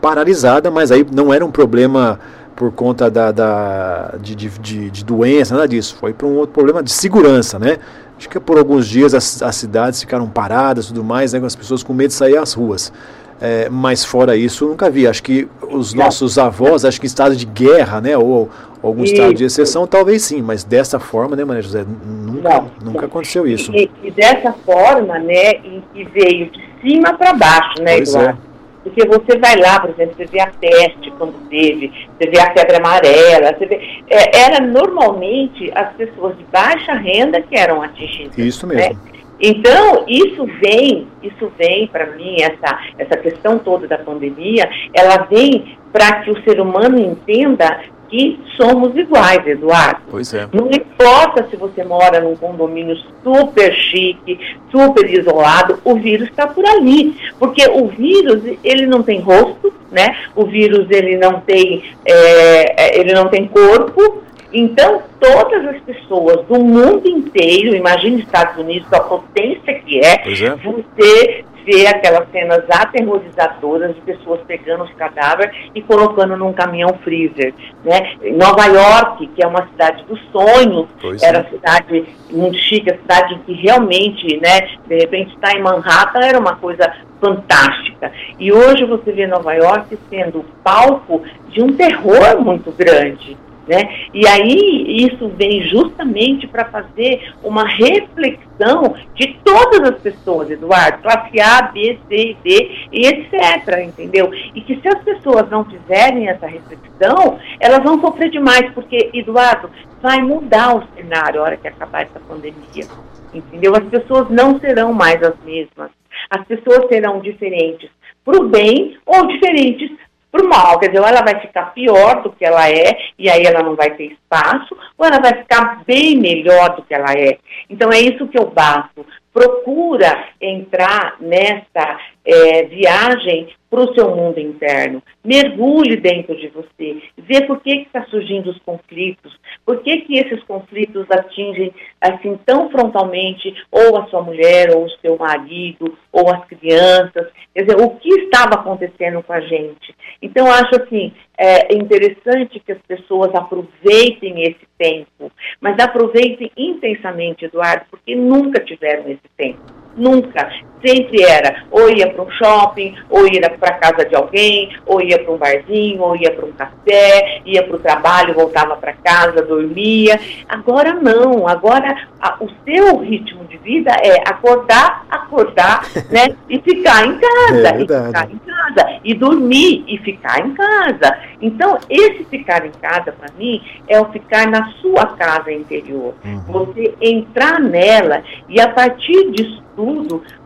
paralisada, 0.00 0.70
mas 0.70 0.90
aí 0.90 1.06
não 1.12 1.32
era 1.32 1.44
um 1.44 1.50
problema 1.50 2.18
por 2.56 2.72
conta 2.72 3.10
da, 3.10 3.30
da 3.30 4.14
de, 4.20 4.34
de, 4.34 4.48
de, 4.58 4.90
de, 4.90 5.04
doença, 5.04 5.54
nada 5.54 5.68
disso. 5.68 5.94
Foi 6.00 6.14
para 6.14 6.26
um 6.26 6.36
outro 6.36 6.54
problema 6.54 6.82
de 6.82 6.90
segurança, 6.90 7.58
né? 7.58 7.76
Acho 8.18 8.28
que 8.28 8.40
por 8.40 8.58
alguns 8.58 8.86
dias 8.86 9.14
as, 9.14 9.42
as 9.42 9.56
cidades 9.56 10.00
ficaram 10.00 10.28
paradas 10.28 10.86
e 10.86 10.88
tudo 10.88 11.04
mais, 11.04 11.32
né, 11.32 11.40
com 11.40 11.46
as 11.46 11.56
pessoas 11.56 11.82
com 11.82 11.92
medo 11.92 12.08
de 12.08 12.14
sair 12.14 12.36
às 12.36 12.52
ruas. 12.52 12.92
É, 13.40 13.68
mas 13.68 14.04
fora 14.04 14.34
isso, 14.34 14.66
nunca 14.66 14.88
vi. 14.88 15.06
Acho 15.06 15.22
que 15.22 15.46
os 15.70 15.92
nossos 15.92 16.38
avós, 16.38 16.84
acho 16.84 16.98
que 16.98 17.06
em 17.06 17.08
estado 17.08 17.36
de 17.36 17.44
guerra, 17.44 18.00
né? 18.00 18.16
Ou, 18.16 18.24
ou 18.24 18.50
algum 18.82 19.04
estado 19.04 19.34
de 19.34 19.44
exceção, 19.44 19.86
talvez 19.86 20.22
sim, 20.22 20.40
mas 20.40 20.64
dessa 20.64 20.98
forma, 20.98 21.36
né, 21.36 21.44
Maria 21.44 21.62
José? 21.62 21.84
Nunca, 21.84 22.48
não, 22.48 22.70
nunca 22.82 23.00
não. 23.00 23.08
aconteceu 23.08 23.46
isso. 23.46 23.72
E, 23.74 23.90
e, 24.02 24.10
dessa 24.10 24.54
forma, 24.64 25.18
né, 25.18 25.50
em 25.64 25.82
que 25.92 26.04
veio 26.04 26.50
de 26.50 26.62
cima 26.80 27.12
para 27.14 27.34
baixo, 27.34 27.82
né, 27.82 27.96
pois 27.96 28.14
é. 28.14 28.18
Eduardo? 28.18 28.38
É. 28.52 28.55
Porque 28.86 29.04
você 29.04 29.36
vai 29.36 29.56
lá, 29.56 29.80
por 29.80 29.90
exemplo, 29.90 30.14
você 30.16 30.26
vê 30.26 30.40
a 30.40 30.46
peste 30.46 31.10
quando 31.18 31.34
teve, 31.48 31.92
você 32.16 32.30
vê 32.30 32.38
a 32.38 32.52
febre 32.52 32.76
amarela, 32.76 33.52
você 33.52 33.66
vê, 33.66 33.80
é, 34.08 34.38
era 34.44 34.64
normalmente 34.64 35.72
as 35.74 35.92
pessoas 35.94 36.38
de 36.38 36.44
baixa 36.44 36.94
renda 36.94 37.42
que 37.42 37.56
eram 37.56 37.82
atingidas. 37.82 38.38
Isso 38.38 38.64
mesmo. 38.64 38.94
Né? 38.94 38.96
Então, 39.40 40.04
isso 40.06 40.46
vem, 40.62 41.08
isso 41.20 41.52
vem 41.58 41.88
para 41.88 42.06
mim, 42.12 42.36
essa, 42.40 42.78
essa 42.96 43.16
questão 43.16 43.58
toda 43.58 43.88
da 43.88 43.98
pandemia, 43.98 44.70
ela 44.94 45.24
vem 45.24 45.76
para 45.92 46.20
que 46.20 46.30
o 46.30 46.42
ser 46.44 46.60
humano 46.60 46.96
entenda 46.96 47.80
que 48.08 48.40
somos 48.56 48.96
iguais, 48.96 49.46
Eduardo. 49.46 50.00
Pois 50.10 50.32
é. 50.32 50.48
Não 50.52 50.68
importa 50.68 51.46
se 51.50 51.56
você 51.56 51.84
mora 51.84 52.20
num 52.20 52.36
condomínio 52.36 52.96
super 53.22 53.72
chique, 53.74 54.38
super 54.70 55.08
isolado, 55.08 55.78
o 55.84 55.94
vírus 55.96 56.28
está 56.28 56.46
por 56.46 56.64
ali. 56.64 57.16
Porque 57.38 57.66
o 57.68 57.88
vírus, 57.88 58.42
ele 58.62 58.86
não 58.86 59.02
tem 59.02 59.20
rosto, 59.20 59.72
né? 59.90 60.16
O 60.34 60.44
vírus, 60.44 60.86
ele 60.90 61.16
não 61.16 61.40
tem, 61.40 61.82
é, 62.04 62.98
ele 62.98 63.12
não 63.12 63.28
tem 63.28 63.46
corpo, 63.46 64.22
então, 64.52 65.02
todas 65.20 65.66
as 65.66 65.80
pessoas 65.82 66.46
do 66.46 66.58
mundo 66.58 67.06
inteiro, 67.06 67.74
imagine 67.74 68.22
Estados 68.22 68.56
Unidos, 68.56 68.90
a 68.92 69.00
potência 69.00 69.74
que 69.80 70.00
é, 70.00 70.14
é. 70.14 70.56
você 70.56 71.44
vê 71.66 71.86
aquelas 71.88 72.30
cenas 72.30 72.64
aterrorizadoras 72.70 73.94
de 73.96 74.00
pessoas 74.02 74.40
pegando 74.46 74.84
os 74.84 74.92
cadáveres 74.94 75.54
e 75.74 75.82
colocando 75.82 76.36
num 76.36 76.52
caminhão 76.52 76.96
freezer. 77.02 77.52
Né? 77.84 78.14
Nova 78.36 78.66
York, 78.66 79.26
que 79.34 79.42
é 79.42 79.46
uma 79.46 79.66
cidade 79.66 80.04
dos 80.04 80.20
sonhos, 80.30 80.86
pois 81.00 81.20
era 81.22 81.40
é. 81.40 81.44
cidade 81.50 82.04
muito 82.30 82.56
chique, 82.56 82.90
a 82.90 82.96
cidade 82.96 83.34
em 83.34 83.38
que 83.40 83.52
realmente, 83.54 84.40
né, 84.40 84.68
de 84.86 84.96
repente 84.96 85.34
estar 85.34 85.56
em 85.56 85.62
Manhattan 85.62 86.20
era 86.24 86.38
uma 86.38 86.54
coisa 86.56 86.90
fantástica. 87.20 88.12
E 88.38 88.52
hoje 88.52 88.84
você 88.84 89.10
vê 89.10 89.26
Nova 89.26 89.52
York 89.52 89.98
sendo 90.08 90.44
palco 90.62 91.22
de 91.48 91.62
um 91.62 91.72
terror 91.76 92.40
muito 92.40 92.70
grande. 92.72 93.36
Né? 93.66 94.06
E 94.14 94.26
aí 94.28 95.04
isso 95.04 95.28
vem 95.30 95.62
justamente 95.62 96.46
para 96.46 96.66
fazer 96.66 97.32
uma 97.42 97.66
reflexão 97.66 98.94
de 99.14 99.36
todas 99.44 99.90
as 99.90 100.00
pessoas, 100.00 100.48
Eduardo, 100.48 101.02
classe 101.02 101.40
A, 101.40 101.62
B, 101.62 101.98
C, 102.08 102.36
D 102.44 102.86
e 102.92 103.06
etc, 103.06 103.84
entendeu? 103.84 104.32
E 104.54 104.60
que 104.60 104.80
se 104.80 104.86
as 104.86 105.02
pessoas 105.02 105.50
não 105.50 105.64
fizerem 105.64 106.28
essa 106.28 106.46
reflexão, 106.46 107.40
elas 107.58 107.82
vão 107.82 108.00
sofrer 108.00 108.30
demais, 108.30 108.70
porque, 108.72 109.10
Eduardo, 109.12 109.68
vai 110.00 110.18
mudar 110.22 110.76
o 110.76 110.84
cenário 110.94 111.40
a 111.40 111.44
hora 111.44 111.56
que 111.56 111.66
acabar 111.66 112.02
essa 112.02 112.20
pandemia, 112.20 112.86
entendeu? 113.34 113.74
As 113.74 113.84
pessoas 113.84 114.30
não 114.30 114.60
serão 114.60 114.92
mais 114.92 115.20
as 115.24 115.34
mesmas, 115.44 115.90
as 116.30 116.46
pessoas 116.46 116.86
serão 116.88 117.18
diferentes 117.18 117.90
para 118.24 118.40
o 118.40 118.48
bem 118.48 118.96
ou 119.04 119.26
diferentes 119.26 119.90
para 120.30 120.44
o 120.44 120.48
mal. 120.48 120.78
Quer 120.78 120.88
dizer, 120.88 121.00
ou 121.00 121.06
ela 121.06 121.22
vai 121.22 121.40
ficar 121.40 121.72
pior 121.72 122.22
do 122.22 122.30
que 122.30 122.44
ela 122.44 122.68
é, 122.68 122.96
e 123.18 123.28
aí 123.28 123.42
ela 123.44 123.62
não 123.62 123.74
vai 123.74 123.90
ter 123.90 124.12
espaço, 124.12 124.76
ou 124.96 125.06
ela 125.06 125.20
vai 125.20 125.34
ficar 125.34 125.82
bem 125.86 126.16
melhor 126.16 126.76
do 126.76 126.82
que 126.82 126.94
ela 126.94 127.12
é. 127.12 127.38
Então 127.68 127.90
é 127.92 127.98
isso 128.00 128.28
que 128.28 128.38
eu 128.38 128.50
bato. 128.50 129.06
Procura 129.36 130.30
entrar 130.40 131.18
nessa 131.20 132.00
é, 132.24 132.62
viagem 132.62 133.48
para 133.68 133.80
o 133.80 133.94
seu 133.94 134.16
mundo 134.16 134.40
interno. 134.40 135.02
Mergulhe 135.22 135.96
dentro 135.96 136.34
de 136.34 136.48
você. 136.48 137.02
Vê 137.18 137.44
por 137.46 137.60
que 137.60 137.82
está 137.82 138.02
surgindo 138.06 138.48
os 138.48 138.58
conflitos. 138.60 139.38
Por 139.66 139.82
que, 139.82 140.00
que 140.02 140.14
esses 140.16 140.42
conflitos 140.44 141.04
atingem 141.10 141.70
assim 142.00 142.40
tão 142.46 142.70
frontalmente 142.70 143.54
ou 143.70 143.98
a 143.98 144.06
sua 144.06 144.22
mulher, 144.22 144.74
ou 144.74 144.86
o 144.86 144.90
seu 145.02 145.18
marido, 145.18 145.98
ou 146.10 146.34
as 146.34 146.42
crianças. 146.46 147.28
Quer 147.54 147.64
dizer, 147.64 147.78
o 147.78 147.90
que 147.90 148.08
estava 148.08 148.54
acontecendo 148.54 149.22
com 149.22 149.34
a 149.34 149.40
gente. 149.40 149.94
Então, 150.22 150.50
acho 150.50 150.82
assim, 150.82 151.12
é 151.38 151.74
interessante 151.74 152.60
que 152.60 152.72
as 152.72 152.78
pessoas 152.82 153.34
aproveitem 153.34 154.42
esse 154.42 154.66
tempo, 154.78 155.30
mas 155.60 155.78
aproveitem 155.78 156.50
intensamente, 156.56 157.44
Eduardo, 157.44 157.86
porque 157.90 158.14
nunca 158.14 158.62
tiveram 158.64 159.10
esse 159.10 159.28
tempo. 159.36 159.85
Nunca. 159.96 160.50
Sempre 160.84 161.22
era 161.22 161.64
ou 161.70 161.90
ia 161.90 162.08
para 162.10 162.22
um 162.22 162.30
shopping, 162.30 162.94
ou 163.08 163.26
ia 163.26 163.50
para 163.50 163.74
casa 163.74 164.04
de 164.04 164.14
alguém, 164.14 164.70
ou 164.84 165.00
ia 165.00 165.18
para 165.18 165.32
um 165.32 165.38
barzinho, 165.38 166.02
ou 166.02 166.14
ia 166.14 166.30
para 166.30 166.44
um 166.44 166.52
café, 166.52 167.40
ia 167.44 167.62
para 167.62 167.76
o 167.76 167.78
trabalho, 167.78 168.34
voltava 168.34 168.76
para 168.76 168.92
casa, 168.92 169.42
dormia. 169.42 170.20
Agora 170.48 170.92
não. 170.92 171.48
Agora 171.48 171.96
a, 172.20 172.36
o 172.40 172.48
seu 172.64 172.98
ritmo 172.98 173.44
de 173.46 173.56
vida 173.56 173.90
é 174.02 174.20
acordar, 174.28 175.06
acordar, 175.10 175.82
né? 176.12 176.36
E 176.48 176.60
ficar 176.60 177.06
em 177.06 177.18
casa. 177.18 177.68
É 177.68 177.76
e 177.76 177.80
ficar 177.80 178.30
em 178.30 178.38
casa. 178.38 179.00
E 179.02 179.14
dormir 179.14 179.84
e 179.88 179.98
ficar 179.98 180.46
em 180.46 180.52
casa. 180.52 181.18
Então, 181.40 181.78
esse 181.88 182.24
ficar 182.24 182.64
em 182.66 182.72
casa, 182.72 183.12
para 183.12 183.32
mim, 183.38 183.62
é 183.88 184.00
o 184.00 184.06
ficar 184.06 184.46
na 184.46 184.70
sua 184.80 185.06
casa 185.16 185.52
interior. 185.52 186.14
Uhum. 186.24 186.40
Você 186.48 186.94
entrar 187.00 187.60
nela 187.60 188.22
e 188.48 188.60
a 188.60 188.68
partir 188.68 189.30
disso 189.32 189.62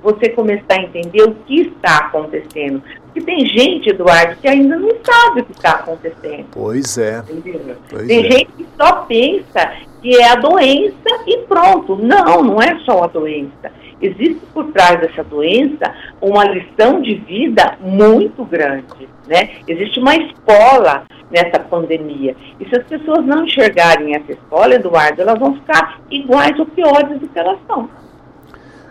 você 0.03 0.29
começar 0.31 0.75
a 0.75 0.83
entender 0.83 1.23
o 1.23 1.35
que 1.47 1.63
está 1.63 1.99
acontecendo. 1.99 2.83
Porque 3.05 3.21
tem 3.21 3.45
gente, 3.47 3.91
Eduardo, 3.91 4.37
que 4.41 4.49
ainda 4.49 4.79
não 4.79 4.91
sabe 5.03 5.41
o 5.41 5.45
que 5.45 5.53
está 5.53 5.73
acontecendo. 5.73 6.47
Pois 6.53 6.97
é. 6.97 7.23
Pois 7.89 8.07
tem 8.07 8.27
é. 8.27 8.31
gente 8.31 8.53
que 8.53 8.67
só 8.77 9.03
pensa 9.03 9.73
que 10.01 10.17
é 10.17 10.29
a 10.31 10.37
doença 10.37 11.09
e 11.27 11.39
pronto. 11.49 11.97
Não, 11.97 12.43
não 12.43 12.63
é 12.63 12.79
só 12.85 13.05
a 13.05 13.07
doença. 13.07 13.73
Existe 14.01 14.41
por 14.55 14.73
trás 14.73 14.99
dessa 15.01 15.23
doença 15.23 15.95
uma 16.21 16.45
lição 16.45 17.03
de 17.03 17.17
vida 17.17 17.77
muito 17.81 18.45
grande. 18.45 19.09
Né? 19.27 19.51
Existe 19.69 20.01
uma 20.01 20.17
escola 20.17 21.05
nessa 21.31 21.61
pandemia. 21.61 22.35
E 22.59 22.69
se 22.69 22.77
as 22.77 22.87
pessoas 22.87 23.25
não 23.25 23.45
enxergarem 23.45 24.15
essa 24.15 24.33
escola, 24.33 24.75
Eduardo, 24.75 25.21
elas 25.21 25.39
vão 25.39 25.55
ficar 25.55 26.01
iguais 26.11 26.59
ou 26.59 26.67
piores 26.67 27.21
do 27.21 27.29
que 27.29 27.39
elas 27.39 27.59
são. 27.67 27.89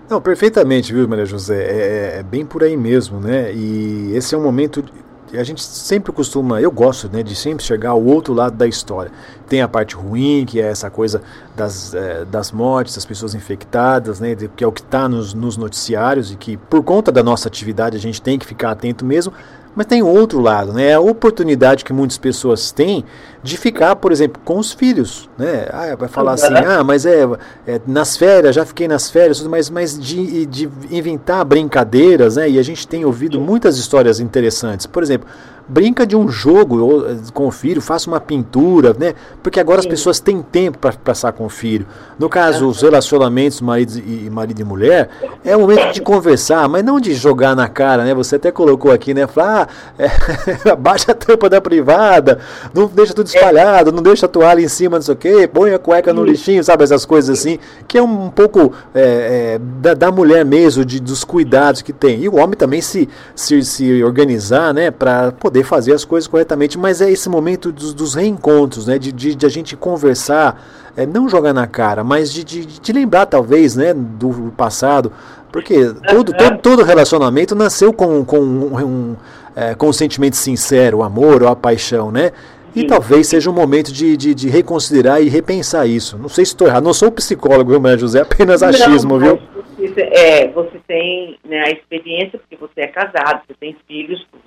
Não, 0.09 0.19
perfeitamente, 0.19 0.91
viu, 0.91 1.07
Maria 1.07 1.25
José? 1.25 1.55
É, 1.55 2.15
é, 2.15 2.19
é, 2.19 2.23
bem 2.23 2.43
por 2.43 2.63
aí 2.63 2.75
mesmo, 2.75 3.19
né? 3.19 3.53
E 3.53 4.11
esse 4.15 4.33
é 4.33 4.37
um 4.37 4.41
momento. 4.41 4.83
A 5.31 5.43
gente 5.43 5.61
sempre 5.61 6.11
costuma, 6.11 6.59
eu 6.59 6.71
gosto 6.71 7.07
né, 7.13 7.21
de 7.21 7.35
sempre 7.35 7.63
chegar 7.63 7.91
ao 7.91 8.03
outro 8.03 8.33
lado 8.33 8.57
da 8.57 8.65
história. 8.65 9.11
Tem 9.47 9.61
a 9.61 9.67
parte 9.67 9.95
ruim, 9.95 10.43
que 10.47 10.59
é 10.59 10.65
essa 10.65 10.89
coisa 10.89 11.21
das, 11.55 11.93
é, 11.93 12.25
das 12.25 12.51
mortes, 12.51 12.95
das 12.95 13.05
pessoas 13.05 13.35
infectadas, 13.35 14.19
né, 14.19 14.35
que 14.35 14.63
é 14.63 14.67
o 14.67 14.71
que 14.71 14.81
está 14.81 15.07
nos, 15.07 15.35
nos 15.35 15.55
noticiários 15.55 16.31
e 16.31 16.35
que, 16.35 16.57
por 16.57 16.81
conta 16.81 17.11
da 17.11 17.21
nossa 17.21 17.47
atividade, 17.47 17.95
a 17.95 17.99
gente 17.99 18.19
tem 18.19 18.39
que 18.39 18.45
ficar 18.47 18.71
atento 18.71 19.05
mesmo. 19.05 19.31
Mas 19.75 19.85
tem 19.85 20.01
outro 20.01 20.39
lado, 20.39 20.73
né? 20.73 20.95
A 20.95 20.99
oportunidade 20.99 21.85
que 21.85 21.93
muitas 21.93 22.17
pessoas 22.17 22.71
têm 22.71 23.05
de 23.41 23.57
ficar, 23.57 23.95
por 23.95 24.11
exemplo, 24.11 24.41
com 24.43 24.57
os 24.57 24.73
filhos, 24.73 25.29
né? 25.37 25.67
Ah, 25.71 25.95
vai 25.95 26.09
falar 26.09 26.33
assim, 26.33 26.53
ah, 26.53 26.83
mas 26.83 27.05
é, 27.05 27.27
é, 27.65 27.79
nas 27.87 28.17
férias, 28.17 28.55
já 28.55 28.65
fiquei 28.65 28.87
nas 28.87 29.09
férias, 29.09 29.41
mas, 29.43 29.69
mas 29.69 29.97
de, 29.97 30.45
de 30.45 30.69
inventar 30.91 31.45
brincadeiras, 31.45 32.35
né? 32.35 32.49
E 32.49 32.59
a 32.59 32.63
gente 32.63 32.87
tem 32.87 33.05
ouvido 33.05 33.39
muitas 33.39 33.77
histórias 33.77 34.19
interessantes. 34.19 34.85
Por 34.85 35.01
exemplo, 35.01 35.27
brinca 35.69 36.05
de 36.05 36.15
um 36.15 36.27
jogo 36.27 37.05
com 37.31 37.47
o 37.47 37.51
filho, 37.51 37.79
faça 37.79 38.09
uma 38.09 38.19
pintura, 38.19 38.95
né? 38.97 39.13
Porque 39.43 39.59
agora 39.59 39.81
Sim. 39.81 39.87
as 39.87 39.91
pessoas 39.91 40.19
têm 40.19 40.41
tempo 40.41 40.79
para 40.79 40.93
passar 40.93 41.31
com 41.31 41.45
o 41.45 41.49
filho. 41.49 41.85
No 42.17 42.27
caso, 42.27 42.67
os 42.67 42.81
relacionamentos 42.81 43.61
marido 43.61 43.99
e, 43.99 44.29
marido 44.31 44.59
e 44.59 44.63
mulher, 44.63 45.09
é 45.45 45.55
o 45.55 45.61
momento 45.61 45.93
de 45.93 46.01
conversar, 46.01 46.67
mas 46.67 46.83
não 46.83 46.99
de 46.99 47.13
jogar 47.13 47.55
na 47.55 47.67
cara, 47.67 48.03
né? 48.03 48.13
Você 48.15 48.37
até 48.37 48.51
colocou 48.51 48.91
aqui, 48.91 49.13
né? 49.13 49.27
Falar, 49.27 49.69
ah, 49.97 50.03
é, 50.03 50.09
abaixa 50.71 51.11
a 51.11 51.15
tampa 51.15 51.47
da 51.47 51.61
privada, 51.61 52.39
não 52.73 52.87
deixa 52.87 53.13
tudo 53.13 53.28
espalhado, 53.35 53.91
não 53.91 54.01
deixa 54.01 54.25
a 54.25 54.29
toalha 54.29 54.61
em 54.61 54.67
cima, 54.67 54.97
não 54.97 55.01
sei 55.01 55.13
o 55.13 55.17
quê, 55.17 55.49
põe 55.51 55.73
a 55.73 55.79
cueca 55.79 56.13
no 56.13 56.23
lixinho, 56.23 56.63
sabe? 56.63 56.83
Essas 56.83 57.05
coisas 57.05 57.39
assim, 57.39 57.59
que 57.87 57.97
é 57.97 58.01
um 58.01 58.29
pouco 58.29 58.73
é, 58.93 59.55
é, 59.55 59.59
da, 59.59 59.93
da, 59.93 60.11
mulher 60.11 60.43
mesmo, 60.43 60.83
de, 60.83 60.99
dos 60.99 61.23
cuidados 61.23 61.81
que 61.81 61.93
tem. 61.93 62.21
E 62.21 62.29
o 62.29 62.35
homem 62.35 62.57
também 62.57 62.81
se, 62.81 63.07
se, 63.35 63.63
se 63.63 64.03
organizar, 64.03 64.73
né? 64.73 64.91
Para 64.91 65.31
poder 65.31 65.63
fazer 65.63 65.93
as 65.93 66.03
coisas 66.03 66.27
corretamente, 66.27 66.77
mas 66.77 67.01
é 67.01 67.09
esse 67.09 67.29
momento 67.29 67.71
dos, 67.71 67.93
dos 67.93 68.15
reencontros, 68.15 68.87
né, 68.87 68.97
de, 68.97 69.11
de, 69.11 69.35
de, 69.35 69.45
a 69.45 69.49
gente 69.49 69.75
conversar, 69.75 70.61
é, 70.95 71.05
não 71.05 71.29
jogar 71.29 71.53
na 71.53 71.67
cara, 71.67 72.03
mas 72.03 72.31
de, 72.31 72.43
de, 72.43 72.65
de 72.65 72.93
lembrar 72.93 73.25
talvez 73.25 73.75
né, 73.75 73.93
do 73.93 74.51
passado, 74.57 75.11
porque 75.51 75.93
todo, 76.07 76.33
todo, 76.33 76.57
todo 76.59 76.83
relacionamento 76.83 77.55
nasceu 77.55 77.91
com, 77.91 78.23
com 78.23 78.39
um, 78.39 78.77
um 78.77 79.15
é, 79.55 79.75
com 79.75 79.89
um 79.89 79.93
sentimento 79.93 80.37
sincero, 80.37 80.99
o 80.99 81.03
amor 81.03 81.43
ou 81.43 81.49
a 81.49 81.55
paixão, 81.55 82.11
né? 82.11 82.31
E 82.75 82.85
talvez 82.85 83.27
seja 83.27 83.49
um 83.49 83.53
momento 83.53 83.91
de, 83.91 84.15
de, 84.15 84.33
de, 84.33 84.49
reconsiderar 84.49 85.21
e 85.21 85.29
repensar 85.29 85.87
isso. 85.87 86.17
Não 86.17 86.29
sei 86.29 86.45
se 86.45 86.51
estou 86.51 86.67
errado, 86.67 86.83
não 86.83 86.93
sou 86.93 87.11
psicólogo, 87.11 87.71
viu, 87.71 87.79
Maria 87.79 87.97
José? 87.97 88.21
Apenas 88.21 88.61
achismo, 88.61 89.17
não, 89.17 89.19
viu? 89.19 89.39
Você, 89.77 90.01
é, 90.01 90.47
você 90.49 90.79
tem 90.87 91.37
né, 91.43 91.63
a 91.65 91.71
experiência, 91.71 92.39
porque 92.39 92.55
você 92.55 92.81
é 92.81 92.87
casado, 92.87 93.41
você 93.47 93.53
tem 93.59 93.75
filhos, 93.87 94.25
tudo. 94.31 94.43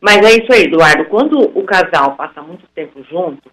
Mas 0.00 0.18
é 0.18 0.42
isso 0.42 0.52
aí, 0.52 0.64
Eduardo. 0.64 1.04
Quando 1.06 1.40
o 1.40 1.62
casal 1.64 2.16
passa 2.16 2.40
muito 2.42 2.64
tempo 2.74 3.02
junto, 3.10 3.50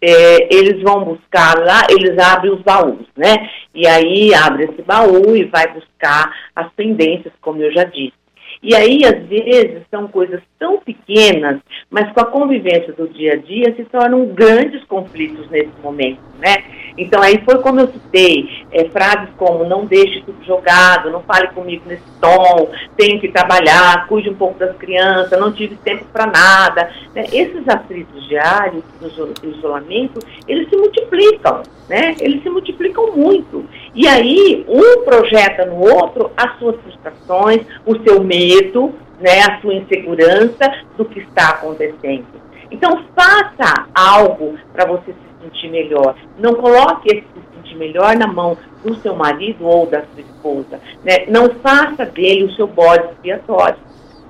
é, 0.00 0.54
eles 0.54 0.82
vão 0.82 1.04
buscar 1.04 1.58
lá, 1.58 1.86
eles 1.90 2.18
abrem 2.18 2.52
os 2.52 2.60
baús, 2.62 3.06
né? 3.16 3.50
E 3.74 3.86
aí 3.86 4.34
abre 4.34 4.64
esse 4.64 4.82
baú 4.82 5.34
e 5.34 5.44
vai 5.44 5.72
buscar 5.72 6.30
as 6.54 6.70
pendências, 6.74 7.32
como 7.40 7.62
eu 7.62 7.72
já 7.72 7.84
disse. 7.84 8.25
E 8.62 8.74
aí, 8.74 9.04
às 9.04 9.26
vezes, 9.26 9.82
são 9.90 10.08
coisas 10.08 10.40
tão 10.58 10.78
pequenas, 10.78 11.60
mas 11.90 12.12
com 12.12 12.20
a 12.20 12.26
convivência 12.26 12.92
do 12.92 13.08
dia 13.08 13.34
a 13.34 13.36
dia 13.36 13.74
se 13.76 13.84
tornam 13.84 14.26
grandes 14.26 14.84
conflitos 14.84 15.48
nesse 15.50 15.72
momento, 15.82 16.20
né? 16.38 16.64
Então 16.98 17.20
aí 17.22 17.42
foi 17.44 17.58
como 17.58 17.80
eu 17.80 17.88
citei, 17.88 18.48
é, 18.72 18.88
frases 18.88 19.28
como 19.36 19.64
não 19.64 19.84
deixe 19.84 20.22
tudo 20.22 20.42
jogado, 20.44 21.10
não 21.10 21.22
fale 21.22 21.48
comigo 21.48 21.84
nesse 21.86 22.02
tom, 22.20 22.70
tenho 22.96 23.20
que 23.20 23.28
trabalhar, 23.28 24.06
cuide 24.08 24.30
um 24.30 24.34
pouco 24.34 24.58
das 24.58 24.74
crianças, 24.76 25.38
não 25.38 25.52
tive 25.52 25.76
tempo 25.76 26.06
para 26.12 26.26
nada. 26.26 26.90
Né? 27.14 27.24
Esses 27.32 27.68
atritos 27.68 28.26
diários 28.26 28.82
do 28.98 29.48
isolamento, 29.48 30.20
eles 30.48 30.68
se 30.70 30.76
multiplicam, 30.76 31.62
né? 31.88 32.14
Eles 32.18 32.42
se 32.42 32.48
multiplicam 32.48 33.14
muito. 33.14 33.64
E 33.96 34.06
aí 34.06 34.62
um 34.68 35.04
projeta 35.04 35.64
no 35.64 35.80
outro 35.80 36.30
as 36.36 36.58
suas 36.58 36.76
frustrações, 36.82 37.66
o 37.86 37.98
seu 38.02 38.22
medo, 38.22 38.94
né, 39.18 39.40
a 39.40 39.58
sua 39.62 39.74
insegurança 39.74 40.84
do 40.98 41.06
que 41.06 41.20
está 41.20 41.48
acontecendo. 41.48 42.26
Então 42.70 43.04
faça 43.14 43.86
algo 43.94 44.58
para 44.70 44.86
você 44.86 45.12
se 45.12 45.42
sentir 45.42 45.70
melhor. 45.70 46.14
Não 46.38 46.54
coloque 46.54 47.08
esse 47.08 47.22
se 47.22 47.56
sentir 47.56 47.76
melhor 47.78 48.14
na 48.16 48.26
mão 48.26 48.58
do 48.84 48.94
seu 48.96 49.16
marido 49.16 49.64
ou 49.64 49.86
da 49.86 50.02
sua 50.02 50.20
esposa. 50.20 50.78
Né? 51.02 51.24
Não 51.28 51.48
faça 51.62 52.04
dele 52.04 52.44
o 52.44 52.52
seu 52.52 52.66
bode 52.66 53.06
expiatório. 53.12 53.78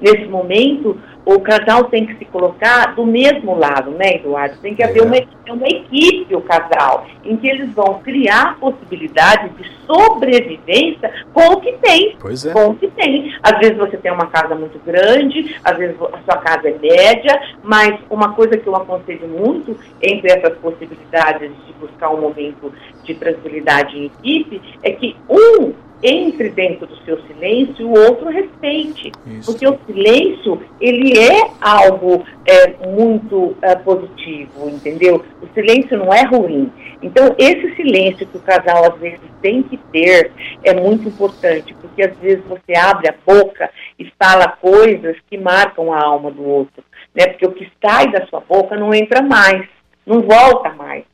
Nesse 0.00 0.26
momento, 0.26 0.96
o 1.26 1.40
casal 1.40 1.85
tem 1.85 2.06
que 2.06 2.14
se 2.14 2.25
colocar 2.26 2.95
do 2.95 3.04
mesmo 3.04 3.59
lado, 3.59 3.90
né, 3.90 4.14
Eduardo? 4.14 4.59
Tem 4.62 4.76
que 4.76 4.83
haver 4.85 5.02
uma, 5.02 5.16
uma 5.49 5.66
equipe, 5.66 6.37
o 6.37 6.40
casal, 6.40 7.04
em 7.25 7.37
que 7.37 7.49
eles 7.49 7.75
vão 7.75 8.00
criar 8.00 8.56
possibilidades 8.61 9.50
de 9.56 9.68
sobrevivência 9.85 11.12
com 11.35 11.54
o 11.54 11.61
que 11.61 11.73
tem. 11.78 12.16
Pois 12.21 12.47
é. 12.47 12.52
Com 12.52 12.68
o 12.68 12.76
que 12.76 12.87
tem. 12.92 13.35
Às 13.42 13.59
vezes 13.59 13.76
você 13.76 13.97
tem 13.97 14.12
uma 14.12 14.26
casa 14.26 14.54
muito 14.54 14.78
grande, 14.87 15.56
às 15.64 15.76
vezes 15.76 15.97
a 16.00 16.18
sua 16.23 16.40
casa 16.40 16.68
é 16.68 16.78
média, 16.78 17.40
mas 17.61 17.99
uma 18.09 18.33
coisa 18.33 18.56
que 18.56 18.66
eu 18.68 18.76
aconselho 18.76 19.26
muito 19.26 19.76
entre 20.00 20.30
essas 20.30 20.56
possibilidades 20.59 21.50
de 21.66 21.73
buscar 21.80 22.11
um 22.11 22.21
momento 22.21 22.73
de 23.02 23.14
tranquilidade 23.14 23.99
em 23.99 24.04
equipe 24.06 24.62
é 24.85 24.92
que 24.92 25.16
um 25.28 25.73
entre 26.02 26.50
dentro 26.50 26.86
do 26.86 26.96
seu 27.04 27.20
silêncio 27.22 27.74
e 27.80 27.84
o 27.84 27.90
outro 27.90 28.28
respeite. 28.28 29.12
Isso. 29.26 29.50
Porque 29.50 29.66
o 29.66 29.78
silêncio, 29.86 30.62
ele 30.80 31.18
é 31.18 31.50
algo 31.60 32.24
é, 32.46 32.86
muito 32.86 33.56
é, 33.62 33.74
positivo, 33.76 34.68
entendeu? 34.68 35.24
O 35.42 35.46
silêncio 35.54 35.98
não 35.98 36.12
é 36.12 36.22
ruim. 36.24 36.70
Então, 37.02 37.34
esse 37.38 37.74
silêncio 37.76 38.26
que 38.26 38.36
o 38.36 38.40
casal 38.40 38.92
às 38.92 38.98
vezes 38.98 39.20
tem 39.40 39.62
que 39.62 39.76
ter 39.92 40.32
é 40.64 40.74
muito 40.74 41.08
importante, 41.08 41.74
porque 41.80 42.02
às 42.02 42.16
vezes 42.18 42.44
você 42.46 42.76
abre 42.76 43.08
a 43.08 43.14
boca 43.24 43.70
e 43.98 44.10
fala 44.18 44.48
coisas 44.48 45.16
que 45.28 45.38
marcam 45.38 45.92
a 45.92 46.02
alma 46.02 46.30
do 46.30 46.44
outro, 46.44 46.84
né? 47.14 47.26
Porque 47.26 47.46
o 47.46 47.52
que 47.52 47.70
sai 47.82 48.10
da 48.10 48.26
sua 48.26 48.40
boca 48.40 48.76
não 48.76 48.94
entra 48.94 49.22
mais, 49.22 49.66
não 50.06 50.20
volta 50.22 50.70
mais. 50.70 51.04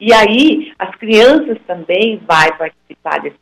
E 0.00 0.12
aí, 0.12 0.72
as 0.78 0.94
crianças 0.96 1.58
também 1.66 2.20
vão 2.26 2.58
participar 2.58 3.20
desse 3.20 3.36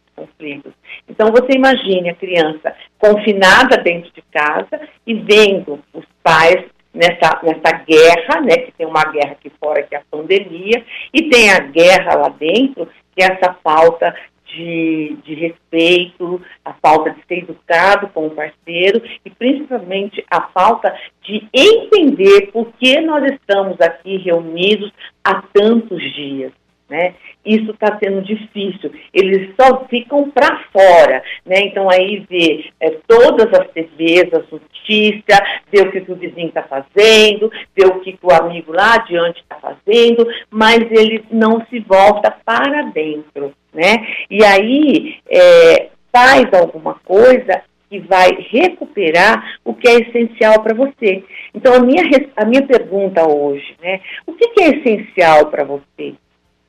Então, 1.08 1.28
você 1.30 1.52
imagine 1.56 2.10
a 2.10 2.14
criança 2.14 2.74
confinada 2.98 3.76
dentro 3.76 4.10
de 4.12 4.22
casa 4.32 4.80
e 5.06 5.14
vendo 5.14 5.80
os 5.92 6.04
pais 6.22 6.64
nessa, 6.92 7.40
nessa 7.42 7.72
guerra, 7.84 8.40
né, 8.40 8.56
que 8.58 8.72
tem 8.72 8.86
uma 8.86 9.04
guerra 9.04 9.32
aqui 9.32 9.50
fora, 9.60 9.82
que 9.82 9.94
é 9.94 9.98
a 9.98 10.02
pandemia, 10.10 10.84
e 11.12 11.28
tem 11.28 11.50
a 11.50 11.60
guerra 11.60 12.16
lá 12.16 12.28
dentro, 12.28 12.88
que 13.14 13.22
é 13.22 13.26
essa 13.26 13.54
falta 13.62 14.14
de, 14.54 15.16
de 15.24 15.34
respeito, 15.34 16.42
a 16.64 16.72
falta 16.74 17.10
de 17.10 17.24
ser 17.26 17.38
educado 17.38 18.08
com 18.08 18.26
o 18.26 18.30
parceiro 18.30 19.02
e 19.24 19.30
principalmente 19.30 20.24
a 20.30 20.42
falta 20.48 20.94
de 21.22 21.48
entender 21.52 22.50
por 22.52 22.72
que 22.72 23.00
nós 23.00 23.24
estamos 23.32 23.80
aqui 23.80 24.16
reunidos 24.18 24.92
há 25.24 25.42
tantos 25.52 26.02
dias 26.14 26.52
né? 26.90 27.14
Isso 27.46 27.70
está 27.70 27.98
sendo 27.98 28.20
difícil. 28.20 28.92
Eles 29.14 29.54
só 29.58 29.84
ficam 29.86 30.28
para 30.30 30.64
fora, 30.72 31.22
né? 31.46 31.60
Então 31.60 31.88
aí 31.88 32.26
vê 32.28 32.66
é, 32.80 32.90
todas 33.06 33.46
as 33.58 33.68
TVs, 33.68 34.34
as 34.34 34.50
notícias, 34.50 35.38
vê 35.70 35.82
o 35.82 35.90
que, 35.92 36.12
o 36.12 36.16
vizinho 36.16 36.48
está 36.48 36.64
fazendo, 36.64 37.50
vê 37.74 37.86
o 37.86 38.00
que, 38.00 38.12
que 38.12 38.26
o 38.26 38.32
amigo 38.32 38.72
lá 38.72 38.96
adiante 38.96 39.40
está 39.40 39.56
fazendo, 39.56 40.26
mas 40.50 40.80
ele 40.90 41.24
não 41.30 41.64
se 41.70 41.78
volta 41.80 42.30
para 42.44 42.82
dentro, 42.82 43.54
né? 43.72 44.06
E 44.28 44.44
aí 44.44 45.18
é, 45.30 45.88
faz 46.12 46.52
alguma 46.52 46.94
coisa 47.04 47.62
que 47.88 47.98
vai 47.98 48.28
recuperar 48.50 49.58
o 49.64 49.74
que 49.74 49.88
é 49.88 49.96
essencial 49.96 50.62
para 50.62 50.74
você. 50.74 51.24
Então, 51.52 51.74
a 51.74 51.80
minha, 51.80 52.02
a 52.36 52.44
minha 52.44 52.62
pergunta 52.62 53.28
hoje, 53.28 53.74
né? 53.82 54.00
O 54.26 54.32
que, 54.32 54.48
que 54.48 54.62
é 54.62 54.68
essencial 54.68 55.46
para 55.46 55.64
você? 55.64 56.14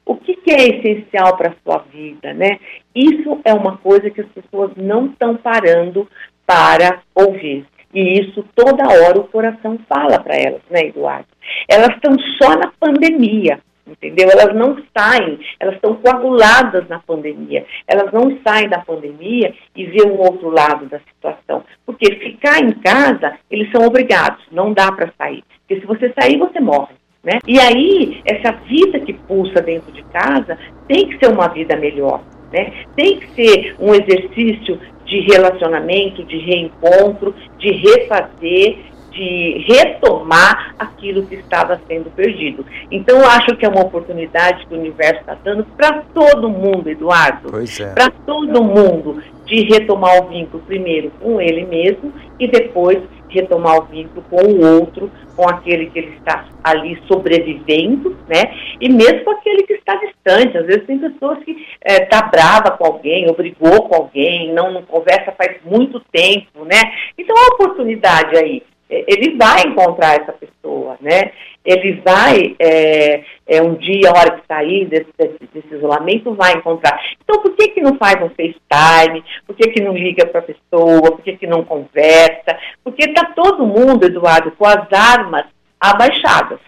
O 0.06 0.16
que, 0.16 0.36
que 0.36 0.52
é 0.52 0.68
essencial 0.68 1.38
para 1.38 1.50
a 1.50 1.56
sua 1.64 1.84
vida, 1.92 2.34
né? 2.34 2.60
Isso 2.94 3.40
é 3.46 3.54
uma 3.54 3.78
coisa 3.78 4.10
que 4.10 4.22
as 4.22 4.28
pessoas 4.30 4.72
não 4.76 5.08
estão 5.08 5.38
parando 5.38 6.08
para 6.46 7.02
ouvir. 7.16 7.66
E 7.94 8.20
isso 8.20 8.46
toda 8.56 8.88
hora 8.88 9.20
o 9.20 9.28
coração 9.28 9.78
fala 9.88 10.20
para 10.20 10.36
elas, 10.36 10.62
né, 10.70 10.88
Eduardo? 10.88 11.28
Elas 11.68 11.90
estão 11.96 12.18
só 12.42 12.56
na 12.58 12.72
pandemia, 12.80 13.60
entendeu? 13.86 14.30
Elas 14.30 14.56
não 14.56 14.78
saem, 14.98 15.40
elas 15.60 15.76
estão 15.76 15.96
coaguladas 15.96 16.88
na 16.88 17.00
pandemia. 17.00 17.66
Elas 17.86 18.12
não 18.12 18.40
saem 18.46 18.70
da 18.70 18.80
pandemia 18.80 19.54
e 19.76 19.86
vê 19.86 20.06
um 20.06 20.18
outro 20.18 20.50
lado 20.50 20.86
da 20.86 21.00
situação. 21.00 21.64
Porque 21.86 22.16
ficar 22.16 22.60
em 22.60 22.72
casa, 22.72 23.38
eles 23.50 23.70
são 23.72 23.86
obrigados, 23.86 24.44
não 24.52 24.74
dá 24.74 24.92
para 24.92 25.14
sair. 25.18 25.44
Porque 25.60 25.82
se 25.82 25.86
você 25.86 26.14
sair, 26.18 26.38
você 26.38 26.60
morre. 26.60 27.01
Né? 27.24 27.40
E 27.48 27.60
aí, 27.60 28.22
essa 28.26 28.52
vida 28.68 29.00
que 29.00 29.14
pulsa 29.14 29.62
dentro 29.62 29.92
de 29.92 30.04
casa 30.06 30.58
tem 30.88 31.08
que 31.08 31.24
ser 31.24 31.32
uma 31.32 31.48
vida 31.48 31.76
melhor. 31.78 32.22
Né? 32.52 32.74
Tem 32.96 33.20
que 33.20 33.30
ser 33.36 33.76
um 33.80 33.94
exercício 33.94 34.80
de 35.06 35.20
relacionamento, 35.22 36.24
de 36.24 36.38
reencontro, 36.38 37.36
de 37.60 37.72
refazer, 37.72 38.78
de 39.12 39.65
retomar 39.67 40.74
aquilo 40.80 41.26
que 41.26 41.36
estava 41.36 41.80
sendo 41.88 42.10
perdido. 42.12 42.65
Então, 42.89 43.19
eu 43.19 43.26
acho 43.26 43.56
que 43.58 43.65
é 43.65 43.69
uma 43.69 43.82
oportunidade 43.82 44.65
que 44.65 44.74
o 44.74 44.80
universo 44.80 45.21
está 45.21 45.36
dando 45.43 45.65
para 45.78 46.02
todo 46.13 46.50
mundo, 46.50 46.89
Eduardo. 46.89 47.50
É. 47.60 47.93
Para 47.93 48.10
todo 48.26 48.63
mundo, 48.63 49.21
de 49.45 49.63
retomar 49.63 50.24
o 50.24 50.30
vínculo 50.30 50.63
primeiro 50.63 51.12
com 51.21 51.41
ele 51.41 51.65
mesmo 51.65 52.13
e 52.39 52.47
depois 52.47 53.00
retomar 53.32 53.80
o 53.80 53.86
vínculo 53.86 54.24
com 54.30 54.43
o 54.43 54.80
outro, 54.80 55.12
com 55.36 55.47
aquele 55.47 55.89
que 55.89 56.00
ele 56.00 56.15
está 56.17 56.45
ali 56.63 57.02
sobrevivendo, 57.08 58.17
né? 58.28 58.54
E 58.80 58.89
mesmo 58.89 59.24
com 59.24 59.32
aquele 59.32 59.63
que 59.63 59.74
está 59.74 59.95
distante. 59.95 60.58
Às 60.58 60.65
vezes 60.65 60.86
tem 60.86 61.00
pessoas 61.00 61.39
que 61.43 61.52
estão 61.52 61.65
é, 61.82 62.00
tá 62.06 62.21
brava 62.24 62.71
com 62.71 62.86
alguém, 62.86 63.28
ou 63.28 63.36
brigou 63.36 63.88
com 63.88 63.95
alguém, 63.95 64.54
não, 64.54 64.71
não 64.71 64.84
conversa 64.84 65.32
faz 65.32 65.58
muito 65.63 66.00
tempo, 66.12 66.65
né? 66.65 66.80
Então 67.17 67.36
a 67.36 67.54
oportunidade 67.56 68.38
aí 68.38 68.63
ele 68.92 69.38
vai 69.38 69.62
encontrar 69.66 70.22
essa 70.22 70.34
pessoa, 70.34 70.98
né? 71.00 71.32
Ele 71.64 72.02
vai, 72.04 72.56
é, 72.60 73.24
é, 73.48 73.62
um 73.62 73.76
dia, 73.76 74.10
a 74.10 74.20
hora 74.20 74.38
que 74.38 74.48
sair 74.48 74.86
desse, 74.86 75.08
desse, 75.18 75.38
desse, 75.54 75.76
isolamento, 75.76 76.34
vai 76.34 76.54
encontrar. 76.54 77.00
Então, 77.24 77.42
por 77.42 77.56
que 77.56 77.70
que 77.70 77.82
não 77.82 77.96
faz 77.98 78.16
um 78.22 78.30
FaceTime? 78.30 79.24
Por 79.48 79.56
que 79.56 79.70
que 79.70 79.82
não 79.82 79.94
liga 79.94 80.26
para 80.26 80.42
a 80.42 80.44
pessoa? 80.44 81.12
Por 81.12 81.22
que 81.22 81.38
que 81.38 81.48
não 81.48 81.64
conversa? 81.64 82.58
Porque 82.84 83.06
está 83.06 83.26
todo 83.34 83.66
mundo, 83.66 84.06
Eduardo, 84.06 84.52
com 84.52 84.66
as 84.66 84.92
armas 84.92 85.46
abaixadas. 85.80 86.60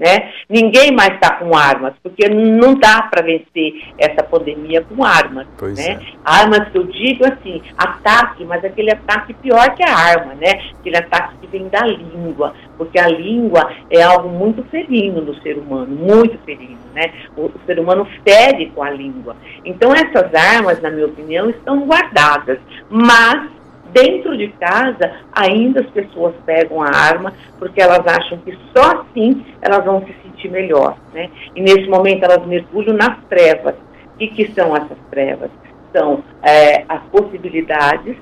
Né? 0.00 0.32
Ninguém 0.48 0.90
mais 0.92 1.12
está 1.12 1.34
com 1.34 1.54
armas, 1.54 1.92
porque 2.02 2.26
não 2.26 2.74
dá 2.74 3.02
para 3.02 3.22
vencer 3.22 3.84
essa 3.98 4.22
pandemia 4.22 4.80
com 4.80 5.04
armas. 5.04 5.46
Pois 5.58 5.76
né? 5.76 6.00
É. 6.00 6.00
Armas 6.24 6.70
que 6.70 6.78
eu 6.78 6.84
digo 6.84 7.22
assim, 7.26 7.60
ataque, 7.76 8.42
mas 8.46 8.64
aquele 8.64 8.92
ataque 8.92 9.34
pior 9.34 9.74
que 9.74 9.82
a 9.82 9.94
arma, 9.94 10.32
né? 10.36 10.58
Aquele 10.80 10.96
ataque 10.96 11.34
que 11.42 11.46
vem 11.48 11.68
da 11.68 11.84
língua, 11.84 12.54
porque 12.78 12.98
a 12.98 13.08
língua 13.08 13.70
é 13.90 14.00
algo 14.02 14.30
muito 14.30 14.62
ferino 14.70 15.20
no 15.20 15.34
ser 15.42 15.58
humano, 15.58 15.94
muito 15.94 16.38
ferino, 16.46 16.78
né? 16.94 17.12
O 17.36 17.50
ser 17.66 17.78
humano 17.78 18.08
fere 18.24 18.72
com 18.74 18.82
a 18.82 18.88
língua. 18.88 19.36
Então 19.66 19.92
essas 19.92 20.34
armas, 20.34 20.80
na 20.80 20.90
minha 20.90 21.08
opinião, 21.08 21.50
estão 21.50 21.86
guardadas, 21.86 22.58
mas 22.88 23.59
dentro 23.92 24.36
de 24.36 24.48
casa, 24.48 25.12
ainda 25.32 25.80
as 25.80 25.90
pessoas 25.90 26.34
pegam 26.44 26.82
a 26.82 26.88
arma 26.88 27.32
porque 27.58 27.80
elas 27.80 28.06
acham 28.06 28.38
que 28.38 28.56
só 28.76 29.02
assim 29.02 29.44
elas 29.60 29.84
vão 29.84 30.04
se 30.04 30.14
sentir 30.22 30.50
melhor, 30.50 30.96
né? 31.12 31.30
E 31.54 31.60
nesse 31.60 31.88
momento 31.88 32.24
elas 32.24 32.44
mergulham 32.46 32.96
nas 32.96 33.16
trevas. 33.28 33.74
O 34.14 34.18
que, 34.18 34.28
que 34.28 34.52
são 34.52 34.76
essas 34.76 34.98
trevas? 35.10 35.50
São 35.92 36.22
é, 36.42 36.84
as 36.88 37.02
possibilidades 37.04 38.16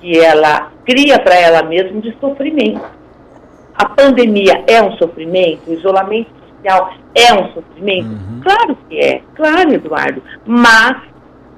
que 0.00 0.18
ela 0.18 0.72
cria 0.84 1.18
para 1.18 1.34
ela 1.34 1.62
mesma 1.62 2.00
de 2.00 2.16
sofrimento. 2.18 2.84
A 3.74 3.88
pandemia 3.88 4.64
é 4.66 4.82
um 4.82 4.92
sofrimento, 4.92 5.70
o 5.70 5.74
isolamento 5.74 6.30
social 6.56 6.92
é 7.14 7.34
um 7.34 7.52
sofrimento? 7.52 8.08
Uhum. 8.08 8.40
Claro 8.42 8.78
que 8.88 8.98
é, 8.98 9.22
claro, 9.34 9.72
Eduardo. 9.72 10.22
Mas 10.46 11.09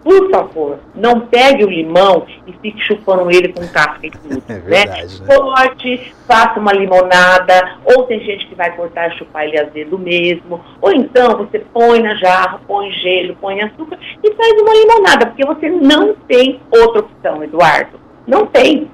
por 0.03 0.31
favor, 0.31 0.79
não 0.95 1.21
pegue 1.21 1.65
o 1.65 1.71
limão 1.71 2.27
e 2.47 2.53
fique 2.61 2.81
chupando 2.81 3.31
ele 3.31 3.53
com 3.53 3.67
casca 3.69 4.07
e 4.07 4.11
tudo. 4.11 4.43
É 4.53 4.55
né? 4.55 4.61
verdade, 4.61 5.23
né? 5.23 5.29
né? 5.29 5.35
Corte, 5.37 6.15
faça 6.27 6.59
uma 6.59 6.73
limonada, 6.73 7.79
ou 7.85 8.05
tem 8.05 8.21
gente 8.21 8.47
que 8.47 8.55
vai 8.55 8.75
cortar 8.75 9.09
e 9.09 9.19
chupar 9.19 9.45
ele 9.45 9.59
azedo 9.59 9.99
mesmo, 9.99 10.61
ou 10.81 10.93
então 10.93 11.39
você 11.39 11.61
põe 11.61 12.03
na 12.03 12.15
jarra, 12.17 12.61
põe 12.67 12.91
gelo, 12.91 13.37
põe 13.41 13.63
açúcar 13.63 13.99
e 14.23 14.35
faz 14.35 14.53
uma 14.61 14.75
limonada, 14.75 15.27
porque 15.27 15.47
você 15.47 15.71
não 15.71 16.15
tem 16.27 16.61
outra 16.71 17.01
opção, 17.01 17.43
Eduardo. 17.43 18.01
Não 18.27 18.47
tem. 18.47 18.91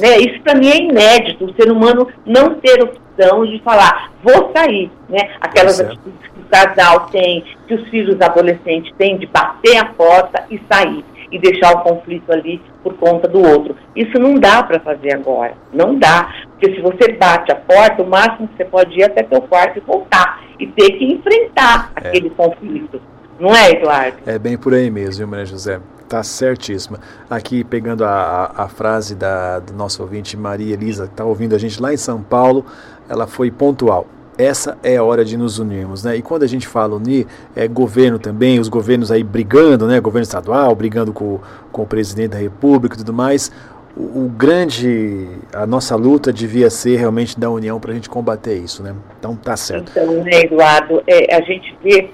Né? 0.00 0.18
Isso 0.18 0.40
para 0.42 0.54
mim 0.54 0.68
é 0.68 0.78
inédito, 0.78 1.44
o 1.44 1.54
ser 1.54 1.70
humano 1.70 2.08
não 2.24 2.54
ter 2.54 2.82
opção 2.82 3.01
de 3.16 3.62
falar, 3.62 4.12
vou 4.22 4.52
sair. 4.56 4.90
Né? 5.08 5.30
Aquelas 5.40 5.80
é 5.80 5.84
atitudes 5.84 6.20
que 6.20 6.40
o 6.40 6.44
casal 6.50 7.06
tem, 7.06 7.44
que 7.66 7.74
os 7.74 7.88
filhos 7.88 8.20
adolescentes 8.20 8.92
têm 8.96 9.18
de 9.18 9.26
bater 9.26 9.78
a 9.78 9.86
porta 9.86 10.44
e 10.50 10.60
sair 10.70 11.04
e 11.32 11.38
deixar 11.38 11.72
o 11.72 11.80
conflito 11.80 12.30
ali 12.30 12.60
por 12.82 12.94
conta 12.94 13.26
do 13.26 13.40
outro. 13.42 13.74
Isso 13.96 14.18
não 14.18 14.34
dá 14.34 14.62
para 14.62 14.78
fazer 14.80 15.14
agora, 15.14 15.54
não 15.72 15.98
dá, 15.98 16.30
porque 16.50 16.74
se 16.74 16.80
você 16.82 17.12
bate 17.12 17.50
a 17.50 17.56
porta, 17.56 18.02
o 18.02 18.06
máximo 18.06 18.46
que 18.48 18.56
você 18.58 18.64
pode 18.66 18.98
ir 18.98 19.04
até 19.04 19.22
teu 19.22 19.40
quarto 19.40 19.78
e 19.78 19.80
voltar 19.80 20.42
e 20.58 20.66
ter 20.66 20.90
que 20.92 21.04
enfrentar 21.04 21.90
é. 21.96 22.08
aquele 22.08 22.30
conflito. 22.30 23.00
Não 23.40 23.56
é, 23.56 23.70
Eduardo? 23.70 24.18
É 24.26 24.38
bem 24.38 24.56
por 24.56 24.74
aí 24.74 24.90
mesmo, 24.90 25.18
viu, 25.18 25.28
Maria 25.28 25.46
José? 25.46 25.80
Tá 26.08 26.22
certíssima. 26.22 27.00
Aqui, 27.28 27.64
pegando 27.64 28.04
a, 28.04 28.52
a, 28.54 28.64
a 28.64 28.68
frase 28.68 29.14
da, 29.14 29.58
do 29.58 29.72
nosso 29.72 30.02
ouvinte 30.02 30.36
Maria 30.36 30.74
Elisa, 30.74 31.06
que 31.06 31.14
está 31.14 31.24
ouvindo 31.24 31.54
a 31.54 31.58
gente 31.58 31.80
lá 31.80 31.92
em 31.92 31.96
São 31.96 32.22
Paulo, 32.22 32.66
ela 33.08 33.26
foi 33.26 33.50
pontual. 33.50 34.06
Essa 34.38 34.78
é 34.82 34.96
a 34.96 35.04
hora 35.04 35.24
de 35.24 35.36
nos 35.36 35.58
unirmos, 35.58 36.02
né? 36.02 36.16
E 36.16 36.22
quando 36.22 36.42
a 36.42 36.46
gente 36.46 36.66
fala 36.66 36.96
unir, 36.96 37.26
é 37.54 37.68
governo 37.68 38.18
também, 38.18 38.58
os 38.58 38.68
governos 38.68 39.12
aí 39.12 39.22
brigando, 39.22 39.86
né? 39.86 40.00
Governo 40.00 40.22
estadual 40.22 40.74
brigando 40.74 41.12
com, 41.12 41.38
com 41.70 41.82
o 41.82 41.86
presidente 41.86 42.30
da 42.30 42.38
República 42.38 42.94
e 42.94 42.98
tudo 42.98 43.12
mais. 43.12 43.52
O, 43.94 44.24
o 44.24 44.28
grande, 44.34 45.28
a 45.52 45.66
nossa 45.66 45.94
luta 45.96 46.32
devia 46.32 46.70
ser 46.70 46.96
realmente 46.96 47.38
da 47.38 47.50
união 47.50 47.78
para 47.78 47.92
a 47.92 47.94
gente 47.94 48.08
combater 48.08 48.56
isso, 48.56 48.82
né? 48.82 48.94
Então 49.18 49.36
tá 49.36 49.54
certo. 49.54 49.90
Então, 49.90 50.24
né, 50.24 50.44
Eduardo, 50.44 51.02
é, 51.06 51.36
a 51.36 51.42
gente 51.42 51.76
vê 51.82 52.08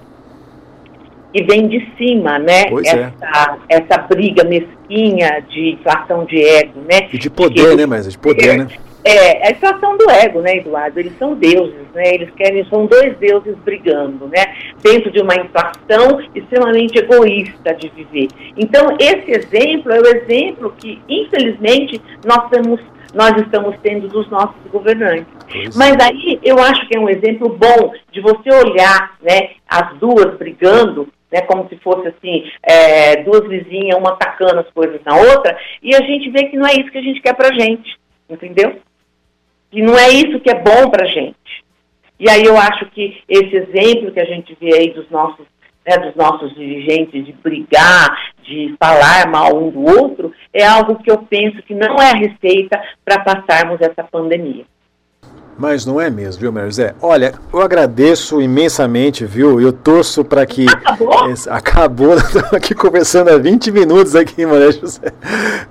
que 1.33 1.45
vem 1.45 1.69
de 1.69 1.89
cima, 1.97 2.39
né? 2.39 2.67
Pois 2.69 2.87
é. 2.87 3.13
essa, 3.23 3.59
é. 3.69 3.77
essa 3.77 3.99
briga 3.99 4.43
mesquinha 4.45 5.41
de 5.49 5.75
inflação 5.75 6.25
de 6.25 6.43
ego, 6.43 6.81
né? 6.81 7.09
E 7.13 7.19
de 7.19 7.31
poder, 7.31 7.77
né, 7.77 7.87
mas 7.87 8.11
de 8.11 8.19
poder, 8.19 8.59
né? 8.59 8.69
É, 9.05 9.49
a 9.49 9.51
inflação 9.53 9.97
do 9.97 10.11
ego, 10.11 10.41
né, 10.41 10.57
Eduardo? 10.57 10.99
Eles 10.99 11.17
são 11.19 11.35
deuses, 11.35 11.87
né? 11.95 12.15
Eles 12.15 12.31
querem, 12.37 12.65
são 12.65 12.87
dois 12.87 13.17
deuses 13.19 13.57
brigando, 13.59 14.27
né? 14.29 14.45
Dentro 14.83 15.11
de 15.11 15.21
uma 15.21 15.35
inflação 15.35 16.21
extremamente 16.35 16.99
egoísta 16.99 17.75
de 17.75 17.89
viver. 17.91 18.29
Então, 18.57 18.97
esse 18.99 19.31
exemplo 19.31 19.93
é 19.93 20.01
o 20.01 20.07
exemplo 20.07 20.75
que, 20.79 21.01
infelizmente, 21.09 22.01
nós 22.25 22.49
temos 22.51 22.81
nós 23.15 23.33
estamos 23.39 23.75
tendo 23.83 24.07
dos 24.07 24.29
nossos 24.29 24.61
governantes. 24.71 25.27
Mas 25.75 25.97
aí 25.99 26.39
eu 26.43 26.59
acho 26.59 26.87
que 26.87 26.95
é 26.95 27.01
um 27.01 27.09
exemplo 27.09 27.49
bom 27.49 27.93
de 28.13 28.21
você 28.21 28.55
olhar 28.55 29.17
né, 29.23 29.53
as 29.67 29.97
duas 29.97 30.37
brigando 30.37 31.09
né, 31.33 31.43
como 31.43 31.69
se 31.69 31.77
fosse 31.79 32.09
assim, 32.09 32.51
é, 32.63 33.23
duas 33.23 33.47
vizinhas, 33.49 33.99
uma 33.99 34.11
atacando 34.11 34.61
as 34.61 34.71
coisas 34.71 35.01
na 35.05 35.17
outra, 35.17 35.59
e 35.83 35.95
a 35.95 36.01
gente 36.01 36.31
vê 36.31 36.45
que 36.45 36.57
não 36.57 36.67
é 36.67 36.73
isso 36.73 36.91
que 36.91 36.99
a 36.99 37.03
gente 37.03 37.21
quer 37.21 37.35
pra 37.35 37.53
gente, 37.53 37.99
entendeu? 38.29 38.79
Que 39.71 39.83
não 39.83 39.97
é 39.97 40.09
isso 40.11 40.41
que 40.41 40.51
é 40.51 40.55
bom 40.55 40.91
pra 40.91 41.07
gente. 41.07 41.65
E 42.19 42.29
aí 42.29 42.45
eu 42.45 42.57
acho 42.59 42.87
que 42.87 43.23
esse 43.29 43.55
exemplo 43.55 44.11
que 44.11 44.21
a 44.21 44.25
gente 44.25 44.57
vê 44.61 44.75
aí 44.75 44.93
dos 44.93 45.09
nossos, 45.11 45.47
né, 45.87 45.99
dos 45.99 46.17
nossos 46.17 46.53
dirigentes 46.55 47.25
de 47.25 47.33
brigar, 47.33 48.33
de 48.43 48.75
falar 48.79 49.29
mal 49.31 49.57
um 49.57 49.71
do 49.71 49.81
outro, 49.81 50.33
é 50.53 50.67
algo 50.67 50.97
que 50.97 51.11
eu 51.11 51.19
penso 51.19 51.63
que 51.63 51.75
não 51.75 51.97
é 51.97 52.11
a 52.11 52.17
receita 52.17 52.81
para 53.05 53.21
passarmos 53.21 53.81
essa 53.81 54.03
pandemia. 54.03 54.65
Mas 55.59 55.85
não 55.85 56.01
é 56.01 56.09
mesmo, 56.09 56.41
viu, 56.41 56.53
Maria 56.53 56.71
José? 56.71 56.95
Olha, 57.03 57.35
eu 57.53 57.61
agradeço 57.61 58.41
imensamente, 58.41 59.25
viu? 59.25 59.61
Eu 59.61 59.73
torço 59.73 60.25
para 60.25 60.47
que. 60.47 60.67
Acabou? 60.69 61.35
Acabou, 61.51 62.15
aqui 62.55 62.75
conversando 62.77 63.31
há 63.31 63.39
20 63.39 63.73
minutos 63.73 64.15
aqui, 64.15 64.47
Maria 64.47 64.71
José. 64.71 65.13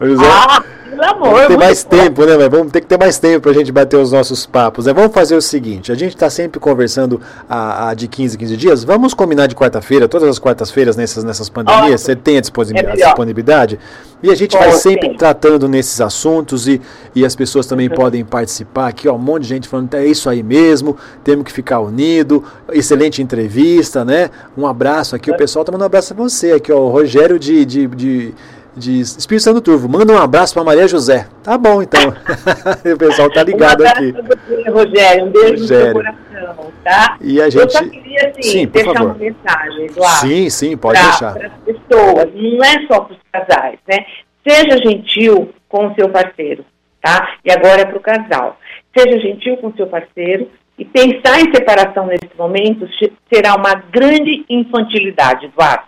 José. 0.01 0.25
Ah, 0.25 0.61
pelo 0.97 1.11
amor. 1.11 1.29
Vamos 1.29 1.47
ter 1.47 1.57
mais 1.57 1.83
bom. 1.83 1.89
tempo, 1.89 2.25
né, 2.25 2.49
Vamos 2.49 2.71
ter 2.71 2.81
que 2.81 2.87
ter 2.87 2.97
mais 2.97 3.19
tempo 3.19 3.41
para 3.41 3.51
a 3.51 3.53
gente 3.53 3.71
bater 3.71 3.97
os 3.97 4.11
nossos 4.11 4.45
papos. 4.45 4.85
Né? 4.85 4.93
Vamos 4.93 5.13
fazer 5.13 5.35
o 5.35 5.41
seguinte: 5.41 5.91
a 5.91 5.95
gente 5.95 6.15
está 6.15 6.29
sempre 6.29 6.59
conversando 6.59 7.21
a, 7.47 7.89
a, 7.89 7.93
de 7.93 8.07
15 8.07 8.37
15 8.37 8.57
dias. 8.57 8.83
Vamos 8.83 9.13
combinar 9.13 9.47
de 9.47 9.55
quarta-feira, 9.55 10.07
todas 10.07 10.27
as 10.27 10.39
quartas-feiras 10.39 10.97
nessas, 10.97 11.23
nessas 11.23 11.49
pandemias. 11.49 12.01
Você 12.01 12.15
tem 12.15 12.37
a 12.37 12.41
disponibilidade? 12.41 13.01
É 13.01 13.05
disponibilidade? 13.05 13.79
E 14.21 14.31
a 14.31 14.35
gente 14.35 14.57
vai 14.57 14.71
sempre 14.71 15.15
tratando 15.15 15.67
nesses 15.67 16.01
assuntos 16.01 16.67
e, 16.67 16.81
e 17.13 17.23
as 17.23 17.35
pessoas 17.35 17.67
também 17.67 17.87
uhum. 17.87 17.93
podem 17.93 18.25
participar 18.25 18.87
aqui, 18.87 19.07
ó, 19.07 19.13
um 19.13 19.19
monte 19.19 19.43
de 19.43 19.49
gente 19.49 19.67
falando, 19.67 19.93
é 19.93 20.07
isso 20.07 20.27
aí 20.27 20.41
mesmo, 20.41 20.97
temos 21.23 21.45
que 21.45 21.51
ficar 21.51 21.81
unido, 21.81 22.43
excelente 22.71 23.21
entrevista, 23.21 24.03
né? 24.03 24.31
Um 24.57 24.65
abraço 24.65 25.15
aqui, 25.15 25.29
o 25.29 25.33
uhum. 25.33 25.37
pessoal 25.37 25.63
tá 25.63 25.71
mandando 25.71 25.85
um 25.85 25.85
abraço 25.85 26.13
a 26.13 26.17
você 26.17 26.53
aqui, 26.53 26.71
ó, 26.71 26.79
o 26.79 26.89
Rogério 26.89 27.37
de, 27.37 27.63
de, 27.63 27.85
de 27.85 28.33
de 28.77 29.01
Espírito 29.01 29.43
Santo 29.43 29.61
Turvo. 29.61 29.89
Manda 29.89 30.13
um 30.13 30.17
abraço 30.17 30.53
para 30.53 30.63
Maria 30.63 30.87
José. 30.87 31.27
Tá 31.43 31.57
bom, 31.57 31.81
então. 31.81 32.13
o 32.93 32.97
pessoal 32.97 33.29
tá 33.31 33.43
ligado 33.43 33.83
um 33.83 33.87
aqui. 33.87 34.11
Você, 34.11 34.69
Rogério. 34.69 35.25
Um 35.25 35.31
beijo 35.31 35.61
Rogério. 35.63 35.63
no 35.63 35.67
seu 35.67 35.93
coração, 35.93 36.71
tá? 36.83 37.17
E 37.19 37.41
a 37.41 37.49
gente... 37.49 37.63
Eu 37.63 37.69
só 37.69 37.83
queria, 37.83 38.29
assim, 38.29 38.41
sim, 38.41 38.67
deixar 38.67 38.93
favor. 38.93 39.07
uma 39.07 39.15
mensagem, 39.15 39.85
Eduardo. 39.85 40.27
Sim, 40.27 40.49
sim, 40.49 40.77
pode 40.77 40.99
pra, 40.99 41.09
deixar. 41.09 41.33
Para 41.33 41.47
as 41.47 41.53
pessoas, 41.65 42.33
não 42.35 42.63
é 42.63 42.87
só 42.87 42.99
para 43.01 43.13
os 43.13 43.19
casais, 43.31 43.79
né? 43.87 44.05
Seja 44.47 44.77
gentil 44.77 45.53
com 45.67 45.87
o 45.87 45.95
seu 45.95 46.09
parceiro, 46.09 46.63
tá? 47.01 47.35
E 47.43 47.51
agora 47.51 47.81
é 47.81 47.85
para 47.85 47.97
o 47.97 48.01
casal. 48.01 48.57
Seja 48.95 49.19
gentil 49.19 49.57
com 49.57 49.67
o 49.67 49.75
seu 49.75 49.87
parceiro 49.87 50.49
e 50.77 50.85
pensar 50.85 51.41
em 51.41 51.53
separação 51.53 52.05
nesse 52.05 52.29
momento 52.37 52.87
será 53.33 53.55
uma 53.55 53.73
grande 53.91 54.45
infantilidade, 54.47 55.47
Eduardo 55.47 55.83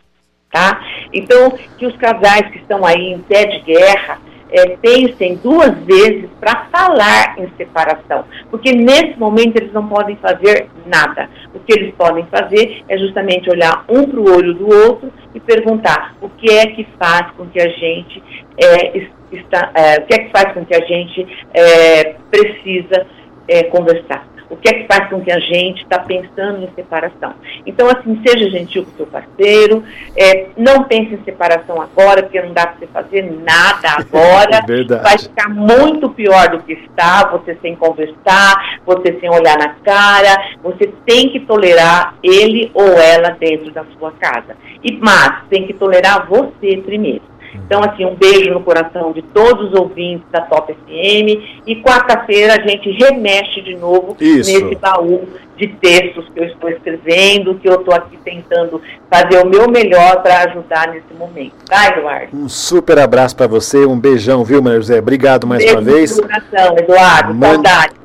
tá? 0.51 0.81
Então, 1.13 1.51
que 1.77 1.85
os 1.85 1.95
casais 1.97 2.49
que 2.51 2.57
estão 2.57 2.85
aí 2.85 3.13
em 3.13 3.19
pé 3.19 3.45
de 3.45 3.59
guerra 3.59 4.19
é, 4.51 4.77
pensem 4.77 5.35
duas 5.35 5.71
vezes 5.83 6.27
para 6.39 6.67
falar 6.71 7.37
em 7.37 7.47
separação, 7.55 8.25
porque 8.49 8.71
nesse 8.71 9.17
momento 9.17 9.57
eles 9.57 9.71
não 9.71 9.87
podem 9.87 10.15
fazer 10.15 10.67
nada. 10.87 11.29
O 11.53 11.59
que 11.59 11.73
eles 11.73 11.93
podem 11.95 12.25
fazer 12.25 12.83
é 12.87 12.97
justamente 12.97 13.49
olhar 13.49 13.85
um 13.87 14.05
para 14.05 14.19
o 14.19 14.35
olho 14.35 14.53
do 14.55 14.67
outro 14.67 15.11
e 15.35 15.39
perguntar 15.39 16.15
o 16.21 16.29
que 16.29 16.51
é 16.51 16.65
que 16.67 16.87
faz 16.97 17.29
com 17.37 17.45
que 17.45 17.59
a 17.59 17.69
gente 17.69 18.23
é, 18.57 18.97
está, 19.31 19.71
é, 19.75 19.99
o 19.99 20.05
que 20.07 20.15
é 20.15 20.23
que 20.25 20.31
faz 20.31 20.53
com 20.53 20.65
que 20.65 20.75
a 20.75 20.85
gente 20.85 21.27
é, 21.53 22.15
precisa 22.31 23.05
é, 23.47 23.63
conversar 23.63 24.28
o 24.49 24.57
que 24.57 24.69
é 24.69 24.73
que 24.73 24.87
faz 24.87 25.09
com 25.09 25.21
que 25.21 25.31
a 25.31 25.39
gente 25.39 25.83
está 25.83 25.99
pensando 25.99 26.63
em 26.63 26.69
separação. 26.75 27.33
Então, 27.65 27.87
assim, 27.87 28.19
seja 28.25 28.49
gentil 28.49 28.83
com 28.83 28.91
o 28.91 28.95
seu 28.95 29.05
parceiro, 29.07 29.83
é, 30.15 30.47
não 30.57 30.83
pense 30.83 31.13
em 31.13 31.23
separação 31.23 31.81
agora, 31.81 32.23
porque 32.23 32.41
não 32.41 32.53
dá 32.53 32.67
para 32.67 32.79
você 32.79 32.87
fazer 32.87 33.21
nada 33.23 33.89
agora. 33.97 34.59
É 34.69 34.83
Vai 35.03 35.17
ficar 35.17 35.49
muito 35.49 36.09
pior 36.09 36.49
do 36.49 36.59
que 36.59 36.73
está, 36.73 37.29
você 37.29 37.57
sem 37.61 37.75
conversar, 37.75 38.79
você 38.85 39.17
sem 39.19 39.29
olhar 39.29 39.57
na 39.57 39.69
cara, 39.83 40.55
você 40.63 40.91
tem 41.05 41.29
que 41.29 41.39
tolerar 41.41 42.15
ele 42.23 42.71
ou 42.73 42.87
ela 42.87 43.31
dentro 43.31 43.71
da 43.71 43.83
sua 43.97 44.11
casa. 44.13 44.55
E, 44.83 44.97
mas 44.97 45.43
tem 45.49 45.67
que 45.67 45.73
tolerar 45.73 46.27
você 46.27 46.77
primeiro. 46.77 47.21
Então, 47.53 47.81
assim, 47.83 48.05
um 48.05 48.15
beijo 48.15 48.51
no 48.51 48.61
coração 48.61 49.11
de 49.11 49.21
todos 49.21 49.71
os 49.71 49.79
ouvintes 49.79 50.25
da 50.31 50.41
Top 50.41 50.73
FM. 50.73 51.61
E 51.65 51.81
quarta-feira 51.81 52.55
a 52.55 52.67
gente 52.67 52.89
remexe 52.91 53.61
de 53.61 53.75
novo 53.75 54.15
Isso. 54.19 54.51
nesse 54.51 54.75
baú 54.75 55.27
de 55.57 55.67
textos 55.67 56.25
que 56.33 56.39
eu 56.39 56.45
estou 56.45 56.69
escrevendo, 56.69 57.55
que 57.55 57.67
eu 57.67 57.75
estou 57.75 57.93
aqui 57.93 58.17
tentando 58.23 58.81
fazer 59.11 59.43
o 59.43 59.45
meu 59.45 59.69
melhor 59.69 60.21
para 60.23 60.43
ajudar 60.43 60.87
nesse 60.87 61.13
momento. 61.13 61.53
Tá, 61.67 61.89
Eduardo? 61.89 62.29
Um 62.33 62.47
super 62.47 62.97
abraço 62.97 63.35
para 63.35 63.47
você, 63.47 63.85
um 63.85 63.99
beijão, 63.99 64.43
viu, 64.43 64.61
Maria 64.61 64.79
José? 64.79 64.99
Obrigado 64.99 65.45
mais 65.45 65.63
beijo 65.63 65.75
uma 65.75 65.81
vez. 65.81 66.17
No 66.17 66.23
coração, 66.23 66.75
Eduardo. 66.77 67.33
Mande, 67.33 67.53
saudade. 67.55 67.99